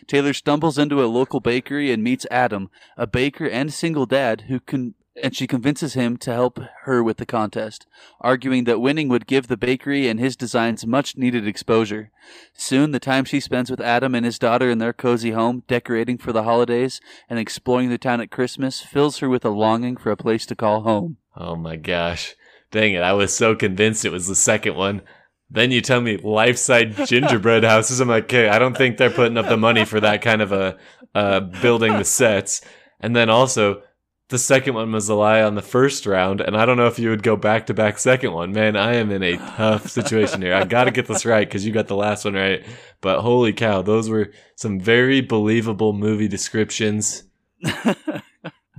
Taylor 0.07 0.35
stumbles 0.35 0.77
into 0.77 1.03
a 1.03 1.07
local 1.09 1.41
bakery 1.41 1.91
and 1.91 2.05
meets 2.05 2.27
Adam, 2.31 2.69
a 2.99 3.07
baker 3.07 3.49
and 3.49 3.73
single 3.73 4.05
dad 4.05 4.43
who 4.49 4.61
can 4.61 4.95
and 5.23 5.35
she 5.35 5.47
convinces 5.47 5.95
him 5.95 6.17
to 6.19 6.33
help 6.33 6.61
her 6.83 7.03
with 7.03 7.17
the 7.17 7.27
contest, 7.27 7.87
arguing 8.21 8.65
that 8.65 8.81
winning 8.81 9.09
would 9.09 9.27
give 9.27 9.47
the 9.47 9.57
bakery 9.57 10.09
and 10.09 10.21
his 10.21 10.37
designs 10.37 10.87
much 10.87 11.17
needed 11.17 11.47
exposure. 11.47 12.11
Soon, 12.55 12.91
the 12.91 13.01
time 13.01 13.25
she 13.25 13.41
spends 13.41 13.71
with 13.71 13.81
Adam 13.81 14.15
and 14.15 14.25
his 14.25 14.39
daughter 14.39 14.71
in 14.71 14.79
their 14.79 14.93
cozy 14.93 15.31
home, 15.31 15.63
decorating 15.67 16.19
for 16.19 16.33
the 16.33 16.43
holidays 16.43 17.01
and 17.29 17.39
exploring 17.39 17.89
the 17.89 17.99
town 17.99 18.21
at 18.21 18.31
Christmas, 18.31 18.81
fills 18.81 19.19
her 19.19 19.29
with 19.29 19.45
a 19.45 19.51
longing 19.51 19.97
for 19.97 20.11
a 20.11 20.17
place 20.17 20.47
to 20.47 20.57
call 20.57 20.83
home. 20.83 21.17
oh 21.37 21.57
my 21.57 21.77
gosh. 21.77 22.35
Dang 22.71 22.95
it. 22.95 23.03
I 23.03 23.13
was 23.13 23.35
so 23.35 23.55
convinced 23.55 24.05
it 24.05 24.13
was 24.13 24.27
the 24.27 24.35
second 24.35 24.75
one. 24.75 25.03
Then 25.49 25.71
you 25.71 25.81
tell 25.81 26.01
me 26.01 26.17
life 26.17 26.59
size 26.59 27.09
gingerbread 27.09 27.63
houses. 27.73 28.01
I'm 28.01 28.09
like, 28.09 28.25
okay, 28.25 28.49
I 28.49 28.59
don't 28.59 28.77
think 28.77 28.97
they're 28.97 29.11
putting 29.11 29.39
up 29.39 29.49
the 29.49 29.57
money 29.57 29.85
for 29.85 30.01
that 30.01 30.21
kind 30.21 30.43
of 30.43 30.51
a 30.53 30.77
uh, 31.15 31.41
building 31.41 31.97
the 31.97 32.05
sets. 32.05 32.61
And 33.01 33.15
then 33.15 33.31
also, 33.31 33.83
the 34.29 34.39
second 34.39 34.75
one 34.75 34.91
was 34.91 35.09
a 35.09 35.15
lie 35.15 35.43
on 35.43 35.55
the 35.55 35.63
first 35.63 36.05
round, 36.05 36.41
and 36.41 36.57
I 36.57 36.67
don't 36.67 36.77
know 36.77 36.89
if 36.89 36.99
you 36.99 37.11
would 37.11 37.23
go 37.23 37.37
back 37.37 37.67
to 37.67 37.75
back 37.75 37.99
second 37.99 38.33
one. 38.33 38.53
Man, 38.53 38.77
I 38.77 38.95
am 38.95 39.13
in 39.13 39.23
a 39.23 39.37
tough 39.37 39.89
situation 39.89 40.43
here. 40.43 40.55
I 40.55 40.65
got 40.65 40.85
to 40.85 40.91
get 40.91 41.07
this 41.07 41.25
right 41.25 41.47
because 41.47 41.65
you 41.65 41.73
got 41.73 41.87
the 41.87 41.97
last 41.97 42.25
one 42.25 42.35
right. 42.35 42.65
But 43.01 43.21
holy 43.21 43.53
cow, 43.53 43.83
those 43.83 44.11
were 44.11 44.33
some 44.57 44.81
very 44.81 45.21
believable 45.21 45.93
movie 45.93 46.29
descriptions 46.29 47.23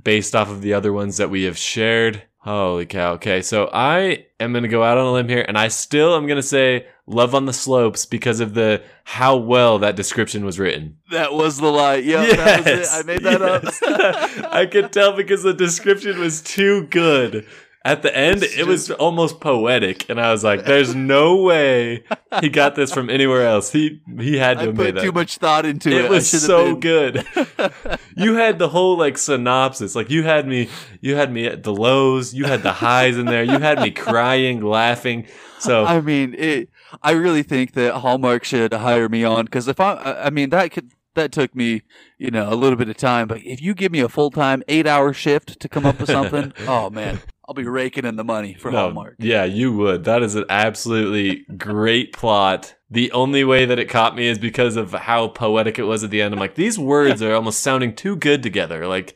based 0.08 0.38
off 0.38 0.50
of 0.50 0.62
the 0.62 0.74
other 0.74 0.94
ones 0.94 1.18
that 1.18 1.30
we 1.30 1.44
have 1.44 1.58
shared. 1.58 2.24
Holy 2.38 2.86
cow. 2.86 3.16
Okay, 3.16 3.42
so 3.42 3.70
I 3.74 4.26
am 4.40 4.54
going 4.54 4.64
to 4.64 4.70
go 4.70 4.82
out 4.82 4.98
on 4.98 5.06
a 5.06 5.12
limb 5.12 5.28
here 5.28 5.44
and 5.46 5.58
I 5.58 5.68
still 5.68 6.16
am 6.16 6.28
going 6.28 6.38
to 6.38 6.42
say 6.42 6.88
Love 7.08 7.36
on 7.36 7.44
the 7.44 7.52
Slopes 7.52 8.06
because 8.06 8.40
of 8.40 8.54
the 8.54 8.82
how 9.04 9.36
well 9.36 9.80
that 9.80 9.98
description 9.98 10.46
was 10.46 10.60
written. 10.60 10.96
That 11.12 11.34
was 11.34 11.58
the 11.58 11.68
lie. 11.68 11.96
Yeah, 11.96 12.26
that 12.26 12.60
was 12.60 12.68
it. 12.68 12.88
I 12.90 13.04
made 13.04 13.24
that 13.24 13.42
yes. 13.42 13.84
up. 13.84 14.46
I 14.54 14.66
could 14.66 14.94
tell 14.94 15.12
because 15.12 15.44
the 15.44 15.54
description 15.54 16.18
was 16.20 16.42
too 16.42 16.88
good. 16.88 17.46
At 17.88 18.02
the 18.02 18.14
end, 18.14 18.44
It's 18.44 18.58
it 18.58 18.68
was 18.68 18.92
almost 18.92 19.40
poetic, 19.40 20.10
and 20.10 20.20
I 20.20 20.30
was 20.34 20.44
like, 20.44 20.66
"There's 20.66 20.94
no 21.16 21.38
way 21.42 22.04
he 22.42 22.50
got 22.50 22.76
this 22.76 22.92
from 22.92 23.10
anywhere 23.10 23.48
else. 23.48 23.72
He 23.72 24.02
he 24.20 24.38
had 24.38 24.56
to 24.58 24.64
I 24.64 24.66
have 24.66 24.76
put 24.76 24.96
that." 24.96 25.02
too 25.04 25.14
much 25.14 25.38
thought 25.38 25.66
into 25.66 25.90
it. 25.90 26.04
it 26.06 26.10
was 26.10 26.30
so 26.30 26.76
been- 26.76 26.80
good. 26.82 27.26
you 28.18 28.34
had 28.36 28.60
the 28.60 28.68
whole 28.68 28.98
like 28.98 29.18
synopsis. 29.18 29.96
Like 29.96 30.10
you 30.10 30.24
had 30.24 30.46
me, 30.46 30.68
you 31.00 31.16
had 31.16 31.32
me 31.32 31.46
at 31.46 31.64
the 31.64 31.74
lows. 31.74 32.34
You 32.34 32.44
had 32.44 32.62
the 32.62 32.74
highs 32.74 33.18
in 33.18 33.26
there. 33.26 33.44
You 33.44 33.60
had 33.60 33.80
me 33.80 33.92
crying, 33.92 34.60
laughing. 34.62 35.26
So 35.60 35.86
I 35.86 36.02
mean, 36.02 36.36
it. 36.38 36.70
I 37.02 37.12
really 37.12 37.44
think 37.44 37.72
that 37.74 37.94
Hallmark 37.96 38.44
should 38.44 38.74
hire 38.74 39.08
me 39.08 39.24
on 39.24 39.46
because 39.46 39.70
if 39.70 39.80
I, 39.80 39.94
I 39.94 40.26
I 40.26 40.30
mean, 40.30 40.50
that 40.50 40.72
could 40.74 40.92
that 41.16 41.32
took 41.32 41.56
me, 41.56 41.84
you 42.18 42.32
know, 42.32 42.52
a 42.52 42.56
little 42.56 42.78
bit 42.78 42.90
of 42.90 42.98
time. 42.98 43.28
But 43.30 43.40
if 43.44 43.62
you 43.62 43.74
give 43.74 43.92
me 43.94 44.02
a 44.02 44.10
full 44.10 44.30
time 44.30 44.62
eight 44.68 44.88
hour 44.88 45.14
shift 45.14 45.60
to 45.62 45.70
come 45.70 45.86
up 45.86 46.00
with 46.02 46.10
something, 46.10 46.54
oh 46.68 46.90
man, 46.90 47.22
I'll 47.48 47.54
be 47.56 47.64
raking 47.64 48.06
in 48.06 48.18
the 48.18 48.24
money 48.26 48.54
for 48.56 48.72
no, 48.72 48.78
Hallmark. 48.80 49.16
yeah, 49.20 49.46
you 49.46 49.72
would. 49.74 50.04
That 50.04 50.22
is 50.22 50.36
an 50.36 50.46
absolutely 50.50 51.46
great 51.58 52.12
plot. 52.14 52.76
The 52.90 53.12
only 53.14 53.44
way 53.44 53.66
that 53.66 53.80
it 53.80 53.90
caught 53.90 54.16
me 54.16 54.28
is 54.28 54.38
because 54.38 54.76
of 54.76 54.92
how 54.92 55.30
poetic 55.30 55.80
it 55.80 55.84
was 55.84 56.04
at 56.04 56.10
the 56.10 56.22
end. 56.22 56.34
I'm 56.34 56.40
like, 56.40 56.56
these 56.56 56.78
words 56.78 57.22
are 57.22 57.34
almost 57.34 57.62
sounding 57.62 57.96
too 57.96 58.16
good 58.18 58.44
together. 58.44 58.86
Like 58.88 59.16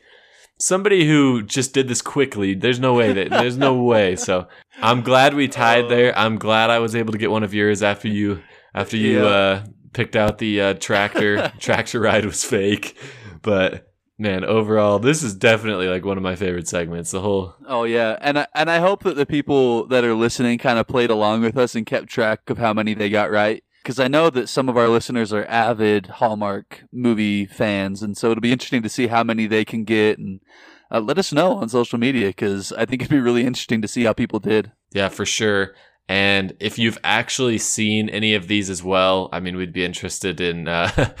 somebody 0.58 1.06
who 1.06 1.42
just 1.42 1.74
did 1.74 1.88
this 1.88 2.00
quickly. 2.02 2.54
There's 2.54 2.78
no 2.80 2.94
way 2.94 3.12
that 3.12 3.30
there's 3.30 3.56
no 3.58 3.82
way. 3.82 4.16
So 4.16 4.48
I'm 4.80 5.02
glad 5.02 5.34
we 5.34 5.48
tied 5.48 5.88
there. 5.90 6.16
I'm 6.16 6.36
glad 6.38 6.70
I 6.70 6.78
was 6.78 6.94
able 6.96 7.12
to 7.12 7.18
get 7.18 7.30
one 7.30 7.42
of 7.42 7.52
yours 7.52 7.82
after 7.82 8.08
you 8.08 8.40
after 8.74 8.96
you 8.96 9.18
Yeah. 9.24 9.26
uh, 9.26 9.64
picked 9.92 10.16
out 10.16 10.38
the 10.38 10.60
uh, 10.60 10.74
tractor. 10.74 11.50
tractor 11.58 12.00
ride 12.00 12.24
was 12.24 12.44
fake, 12.44 12.96
but 13.42 13.91
man, 14.22 14.44
overall, 14.44 14.98
this 14.98 15.22
is 15.22 15.34
definitely 15.34 15.88
like 15.88 16.04
one 16.04 16.16
of 16.16 16.22
my 16.22 16.36
favorite 16.36 16.68
segments. 16.68 17.10
The 17.10 17.20
whole 17.20 17.54
Oh 17.66 17.84
yeah, 17.84 18.16
and 18.20 18.38
I, 18.38 18.46
and 18.54 18.70
I 18.70 18.78
hope 18.78 19.02
that 19.02 19.16
the 19.16 19.26
people 19.26 19.86
that 19.88 20.04
are 20.04 20.14
listening 20.14 20.58
kind 20.58 20.78
of 20.78 20.86
played 20.86 21.10
along 21.10 21.42
with 21.42 21.58
us 21.58 21.74
and 21.74 21.84
kept 21.84 22.08
track 22.08 22.48
of 22.48 22.58
how 22.58 22.72
many 22.72 22.94
they 22.94 23.10
got 23.10 23.30
right. 23.30 23.62
Because 23.82 23.98
I 23.98 24.06
know 24.06 24.30
that 24.30 24.48
some 24.48 24.68
of 24.68 24.76
our 24.76 24.88
listeners 24.88 25.32
are 25.32 25.44
avid 25.46 26.06
Hallmark 26.06 26.84
movie 26.92 27.46
fans, 27.46 28.00
and 28.00 28.16
so 28.16 28.30
it'll 28.30 28.40
be 28.40 28.52
interesting 28.52 28.82
to 28.82 28.88
see 28.88 29.08
how 29.08 29.24
many 29.24 29.46
they 29.48 29.64
can 29.64 29.82
get. 29.82 30.18
And 30.18 30.40
uh, 30.92 31.00
let 31.00 31.18
us 31.18 31.32
know 31.32 31.56
on 31.56 31.68
social 31.68 31.98
media 31.98 32.28
because 32.28 32.72
I 32.72 32.84
think 32.84 33.02
it'd 33.02 33.10
be 33.10 33.18
really 33.18 33.44
interesting 33.44 33.82
to 33.82 33.88
see 33.88 34.04
how 34.04 34.12
people 34.12 34.38
did. 34.38 34.70
Yeah, 34.92 35.08
for 35.08 35.26
sure. 35.26 35.74
And 36.08 36.54
if 36.60 36.78
you've 36.78 36.98
actually 37.02 37.58
seen 37.58 38.08
any 38.08 38.34
of 38.34 38.46
these 38.46 38.68
as 38.70 38.82
well, 38.82 39.28
I 39.32 39.40
mean, 39.40 39.56
we'd 39.56 39.72
be 39.72 39.84
interested 39.84 40.40
in 40.40 40.68
uh, 40.68 41.14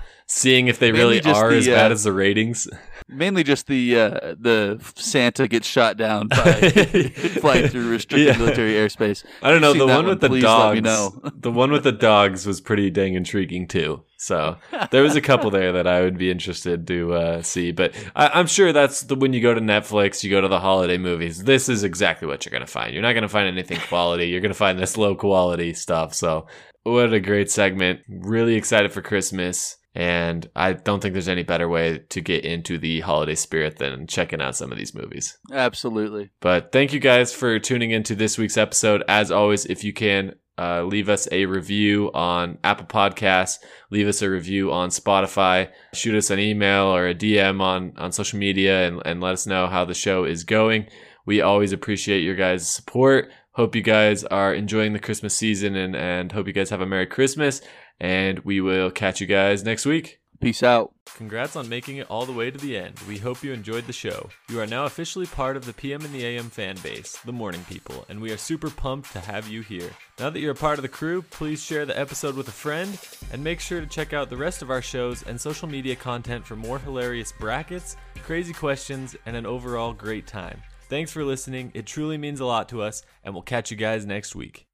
seeing 0.36 0.68
if 0.68 0.78
they 0.78 0.92
Mainly 0.92 1.20
really 1.20 1.32
are 1.32 1.50
the, 1.50 1.56
as 1.56 1.66
bad 1.66 1.90
uh, 1.90 1.94
as 1.94 2.04
the 2.04 2.12
ratings. 2.12 2.68
Mainly 3.08 3.42
just 3.42 3.66
the 3.68 3.98
uh, 3.98 4.34
the 4.38 4.78
Santa 4.96 5.48
gets 5.48 5.66
shot 5.66 5.96
down 5.96 6.28
by 6.28 6.60
flying 7.40 7.68
through 7.68 7.90
restricted 7.90 8.26
Yeah. 8.28 8.38
military 8.38 8.72
airspace. 8.72 9.24
I 9.42 9.50
don't 9.50 9.60
know. 9.62 9.72
The 9.72 9.86
one 9.86 9.96
one, 9.96 10.06
with 10.06 10.20
the 10.20 10.28
please 10.28 10.44
let 10.44 10.74
me 10.74 10.80
dogs, 10.80 11.14
know. 11.24 11.30
the 11.36 11.50
one 11.50 11.70
with 11.72 11.84
the 11.84 11.92
dogs 11.92 12.46
was 12.46 12.60
pretty 12.60 12.90
dang 12.90 13.14
intriguing 13.14 13.66
too. 13.66 14.02
So 14.18 14.56
there 14.90 15.02
was 15.02 15.14
a 15.14 15.20
couple 15.20 15.50
there 15.50 15.72
that 15.72 15.86
I 15.86 16.00
would 16.02 16.18
be 16.18 16.30
interested 16.30 16.86
to 16.86 17.14
uh, 17.14 17.42
see. 17.42 17.70
But 17.72 17.94
I, 18.14 18.28
I'm 18.28 18.46
sure 18.46 18.72
that's 18.72 19.02
the 19.02 19.14
when 19.14 19.32
you 19.32 19.40
go 19.40 19.54
to 19.54 19.60
Netflix, 19.60 20.22
you 20.24 20.30
go 20.30 20.40
to 20.40 20.48
the 20.48 20.60
holiday 20.60 20.98
movies. 20.98 21.44
This 21.44 21.68
is 21.68 21.84
exactly 21.84 22.26
what 22.28 22.44
you're 22.44 22.52
gonna 22.52 22.66
find. 22.66 22.92
You're 22.92 23.02
not 23.02 23.12
gonna 23.14 23.28
find 23.28 23.46
anything 23.48 23.78
quality. 23.88 24.28
You're 24.28 24.40
gonna 24.40 24.54
find 24.54 24.78
this 24.78 24.96
low 24.96 25.14
quality 25.14 25.72
stuff. 25.74 26.12
So 26.12 26.46
what 26.82 27.12
a 27.12 27.20
great 27.20 27.50
segment! 27.50 28.00
Really 28.08 28.54
excited 28.56 28.92
for 28.92 29.00
Christmas. 29.02 29.76
And 29.96 30.46
I 30.54 30.74
don't 30.74 31.00
think 31.00 31.14
there's 31.14 31.26
any 31.26 31.42
better 31.42 31.70
way 31.70 32.00
to 32.10 32.20
get 32.20 32.44
into 32.44 32.76
the 32.76 33.00
holiday 33.00 33.34
spirit 33.34 33.78
than 33.78 34.06
checking 34.06 34.42
out 34.42 34.54
some 34.54 34.70
of 34.70 34.76
these 34.76 34.94
movies. 34.94 35.38
Absolutely. 35.50 36.28
But 36.40 36.70
thank 36.70 36.92
you 36.92 37.00
guys 37.00 37.32
for 37.32 37.58
tuning 37.58 37.92
into 37.92 38.14
this 38.14 38.36
week's 38.36 38.58
episode. 38.58 39.02
As 39.08 39.30
always, 39.30 39.64
if 39.64 39.84
you 39.84 39.94
can, 39.94 40.34
uh, 40.58 40.82
leave 40.82 41.08
us 41.08 41.26
a 41.32 41.46
review 41.46 42.10
on 42.12 42.58
Apple 42.62 42.84
Podcasts, 42.84 43.56
leave 43.90 44.06
us 44.06 44.20
a 44.20 44.28
review 44.28 44.70
on 44.70 44.90
Spotify, 44.90 45.70
shoot 45.94 46.14
us 46.14 46.28
an 46.28 46.40
email 46.40 46.94
or 46.94 47.08
a 47.08 47.14
DM 47.14 47.62
on, 47.62 47.94
on 47.96 48.12
social 48.12 48.38
media 48.38 48.86
and, 48.86 49.00
and 49.06 49.22
let 49.22 49.32
us 49.32 49.46
know 49.46 49.66
how 49.66 49.86
the 49.86 49.94
show 49.94 50.24
is 50.24 50.44
going. 50.44 50.88
We 51.24 51.40
always 51.40 51.72
appreciate 51.72 52.20
your 52.20 52.36
guys' 52.36 52.68
support. 52.68 53.30
Hope 53.52 53.74
you 53.74 53.80
guys 53.80 54.24
are 54.24 54.52
enjoying 54.52 54.92
the 54.92 54.98
Christmas 54.98 55.34
season 55.34 55.74
and, 55.74 55.96
and 55.96 56.32
hope 56.32 56.46
you 56.46 56.52
guys 56.52 56.68
have 56.68 56.82
a 56.82 56.86
Merry 56.86 57.06
Christmas. 57.06 57.62
And 58.00 58.40
we 58.40 58.60
will 58.60 58.90
catch 58.90 59.20
you 59.20 59.26
guys 59.26 59.64
next 59.64 59.86
week. 59.86 60.20
Peace 60.40 60.62
out. 60.62 60.92
Congrats 61.14 61.56
on 61.56 61.68
making 61.68 61.96
it 61.96 62.10
all 62.10 62.26
the 62.26 62.32
way 62.32 62.50
to 62.50 62.58
the 62.58 62.76
end. 62.76 62.98
We 63.08 63.16
hope 63.16 63.42
you 63.42 63.52
enjoyed 63.52 63.86
the 63.86 63.92
show. 63.92 64.28
You 64.50 64.60
are 64.60 64.66
now 64.66 64.84
officially 64.84 65.26
part 65.26 65.56
of 65.56 65.64
the 65.64 65.72
PM 65.72 66.04
and 66.04 66.12
the 66.12 66.26
AM 66.26 66.50
fan 66.50 66.76
base, 66.82 67.16
the 67.24 67.32
morning 67.32 67.64
people, 67.68 68.04
and 68.10 68.20
we 68.20 68.30
are 68.32 68.36
super 68.36 68.68
pumped 68.68 69.12
to 69.12 69.20
have 69.20 69.48
you 69.48 69.62
here. 69.62 69.90
Now 70.18 70.28
that 70.28 70.40
you're 70.40 70.52
a 70.52 70.54
part 70.54 70.78
of 70.78 70.82
the 70.82 70.88
crew, 70.88 71.22
please 71.22 71.62
share 71.62 71.86
the 71.86 71.98
episode 71.98 72.36
with 72.36 72.48
a 72.48 72.52
friend 72.52 72.98
and 73.32 73.42
make 73.42 73.60
sure 73.60 73.80
to 73.80 73.86
check 73.86 74.12
out 74.12 74.28
the 74.28 74.36
rest 74.36 74.60
of 74.60 74.70
our 74.70 74.82
shows 74.82 75.22
and 75.22 75.40
social 75.40 75.68
media 75.68 75.96
content 75.96 76.44
for 76.44 76.56
more 76.56 76.78
hilarious 76.78 77.32
brackets, 77.32 77.96
crazy 78.22 78.52
questions, 78.52 79.16
and 79.24 79.36
an 79.36 79.46
overall 79.46 79.94
great 79.94 80.26
time. 80.26 80.60
Thanks 80.88 81.12
for 81.12 81.24
listening. 81.24 81.72
It 81.74 81.86
truly 81.86 82.18
means 82.18 82.40
a 82.40 82.46
lot 82.46 82.68
to 82.68 82.82
us, 82.82 83.02
and 83.24 83.32
we'll 83.32 83.42
catch 83.42 83.70
you 83.70 83.76
guys 83.76 84.04
next 84.04 84.36
week. 84.36 84.65